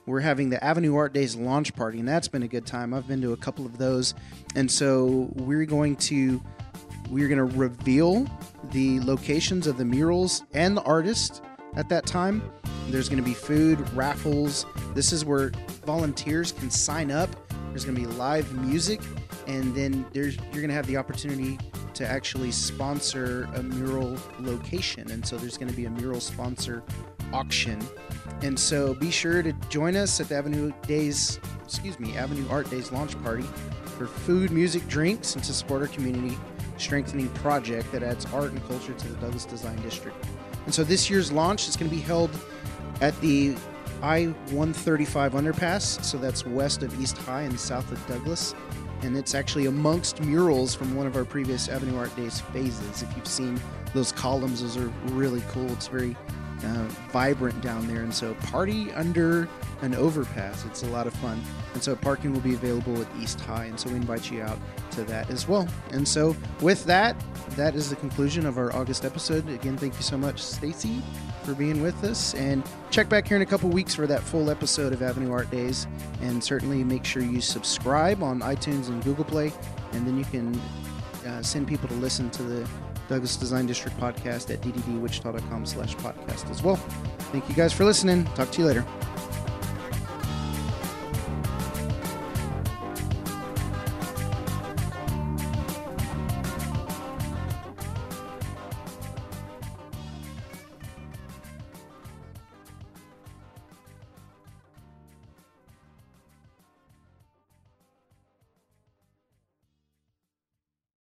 we're 0.05 0.19
having 0.19 0.49
the 0.49 0.63
Avenue 0.63 0.95
Art 0.95 1.13
Days 1.13 1.35
launch 1.35 1.75
party, 1.75 1.99
and 1.99 2.07
that's 2.07 2.27
been 2.27 2.43
a 2.43 2.47
good 2.47 2.65
time. 2.65 2.93
I've 2.93 3.07
been 3.07 3.21
to 3.21 3.33
a 3.33 3.37
couple 3.37 3.65
of 3.65 3.77
those, 3.77 4.13
and 4.55 4.69
so 4.69 5.29
we're 5.35 5.65
going 5.65 5.95
to 5.97 6.41
we're 7.09 7.27
going 7.27 7.37
to 7.37 7.57
reveal 7.57 8.25
the 8.71 8.99
locations 9.01 9.67
of 9.67 9.77
the 9.77 9.85
murals 9.85 10.43
and 10.53 10.77
the 10.77 10.81
artist 10.83 11.41
at 11.75 11.89
that 11.89 12.05
time. 12.05 12.41
There's 12.87 13.09
going 13.09 13.21
to 13.21 13.27
be 13.27 13.33
food, 13.33 13.79
raffles. 13.93 14.65
This 14.93 15.11
is 15.11 15.25
where 15.25 15.51
volunteers 15.85 16.51
can 16.51 16.71
sign 16.71 17.11
up. 17.11 17.29
There's 17.69 17.85
going 17.85 17.95
to 17.95 18.01
be 18.01 18.07
live 18.07 18.51
music, 18.53 19.01
and 19.47 19.75
then 19.75 20.05
there's 20.13 20.37
you're 20.37 20.61
going 20.61 20.69
to 20.69 20.73
have 20.73 20.87
the 20.87 20.97
opportunity 20.97 21.57
to 21.93 22.07
actually 22.07 22.51
sponsor 22.51 23.49
a 23.55 23.63
mural 23.63 24.17
location. 24.39 25.11
And 25.11 25.25
so 25.25 25.37
there's 25.37 25.57
going 25.57 25.69
to 25.69 25.75
be 25.75 25.85
a 25.85 25.89
mural 25.89 26.19
sponsor 26.19 26.83
auction. 27.33 27.79
And 28.41 28.59
so 28.59 28.93
be 28.93 29.11
sure 29.11 29.43
to 29.43 29.53
join 29.69 29.95
us 29.95 30.19
at 30.19 30.29
the 30.29 30.35
Avenue 30.35 30.71
Days, 30.87 31.39
excuse 31.63 31.99
me, 31.99 32.17
Avenue 32.17 32.47
Art 32.49 32.69
Days 32.69 32.91
launch 32.91 33.21
party 33.23 33.45
for 33.97 34.07
food, 34.07 34.51
music, 34.51 34.87
drinks, 34.87 35.35
and 35.35 35.43
to 35.43 35.53
support 35.53 35.81
our 35.81 35.87
community 35.87 36.37
strengthening 36.77 37.29
project 37.29 37.91
that 37.91 38.01
adds 38.01 38.25
art 38.33 38.51
and 38.51 38.67
culture 38.67 38.93
to 38.93 39.07
the 39.07 39.15
Douglas 39.15 39.45
Design 39.45 39.79
District. 39.81 40.17
And 40.65 40.73
so 40.73 40.83
this 40.83 41.09
year's 41.09 41.31
launch 41.31 41.67
is 41.67 41.75
going 41.75 41.89
to 41.89 41.95
be 41.95 42.01
held 42.01 42.31
at 43.01 43.19
the 43.21 43.55
I 44.01 44.25
135 44.49 45.33
underpass. 45.33 46.03
So 46.03 46.17
that's 46.17 46.45
west 46.45 46.81
of 46.83 46.99
East 46.99 47.17
High 47.19 47.41
and 47.41 47.59
south 47.59 47.91
of 47.91 48.05
Douglas. 48.07 48.55
And 49.03 49.17
it's 49.17 49.33
actually 49.33 49.65
amongst 49.65 50.21
murals 50.21 50.75
from 50.75 50.95
one 50.95 51.07
of 51.07 51.15
our 51.15 51.25
previous 51.25 51.69
Avenue 51.69 51.97
Art 51.97 52.15
Days 52.15 52.39
phases. 52.39 53.01
If 53.01 53.15
you've 53.15 53.27
seen 53.27 53.59
those 53.93 54.11
columns, 54.11 54.61
those 54.61 54.77
are 54.77 54.91
really 55.05 55.41
cool. 55.49 55.69
It's 55.71 55.87
very 55.87 56.15
uh, 56.63 56.87
vibrant 57.11 57.61
down 57.61 57.87
there. 57.87 58.01
And 58.01 58.13
so, 58.13 58.33
party 58.35 58.91
under 58.93 59.47
an 59.81 59.95
overpass. 59.95 60.65
It's 60.65 60.83
a 60.83 60.87
lot 60.87 61.07
of 61.07 61.13
fun. 61.15 61.41
And 61.73 61.81
so, 61.81 61.95
parking 61.95 62.33
will 62.33 62.41
be 62.41 62.53
available 62.53 63.01
at 63.01 63.07
East 63.19 63.39
High. 63.41 63.65
And 63.65 63.79
so, 63.79 63.89
we 63.89 63.95
invite 63.95 64.31
you 64.31 64.41
out 64.41 64.57
to 64.91 65.03
that 65.05 65.29
as 65.29 65.47
well. 65.47 65.67
And 65.91 66.07
so, 66.07 66.35
with 66.61 66.83
that, 66.85 67.15
that 67.51 67.75
is 67.75 67.89
the 67.89 67.95
conclusion 67.95 68.45
of 68.45 68.57
our 68.57 68.73
August 68.75 69.05
episode. 69.05 69.47
Again, 69.49 69.77
thank 69.77 69.95
you 69.95 70.03
so 70.03 70.17
much, 70.17 70.41
Stacy, 70.41 71.01
for 71.43 71.53
being 71.53 71.81
with 71.81 72.03
us. 72.03 72.33
And 72.35 72.63
check 72.89 73.09
back 73.09 73.27
here 73.27 73.37
in 73.37 73.43
a 73.43 73.45
couple 73.45 73.69
weeks 73.69 73.95
for 73.95 74.07
that 74.07 74.21
full 74.21 74.49
episode 74.49 74.93
of 74.93 75.01
Avenue 75.01 75.31
Art 75.31 75.49
Days. 75.51 75.87
And 76.21 76.43
certainly 76.43 76.83
make 76.83 77.05
sure 77.05 77.23
you 77.23 77.41
subscribe 77.41 78.23
on 78.23 78.39
iTunes 78.41 78.89
and 78.89 79.03
Google 79.03 79.25
Play. 79.25 79.51
And 79.93 80.05
then 80.07 80.17
you 80.17 80.25
can 80.25 80.59
uh, 81.25 81.41
send 81.41 81.67
people 81.67 81.87
to 81.89 81.95
listen 81.95 82.29
to 82.31 82.43
the 82.43 82.69
Douglas 83.11 83.35
Design 83.35 83.65
District 83.65 83.97
podcast 83.99 84.53
at 84.53 84.61
dddwichita.com 84.61 85.65
slash 85.65 85.95
podcast 85.97 86.49
as 86.49 86.63
well. 86.63 86.77
Thank 87.33 87.49
you 87.49 87.55
guys 87.55 87.73
for 87.73 87.83
listening. 87.83 88.23
Talk 88.35 88.51
to 88.51 88.61
you 88.61 88.67
later. 88.67 88.85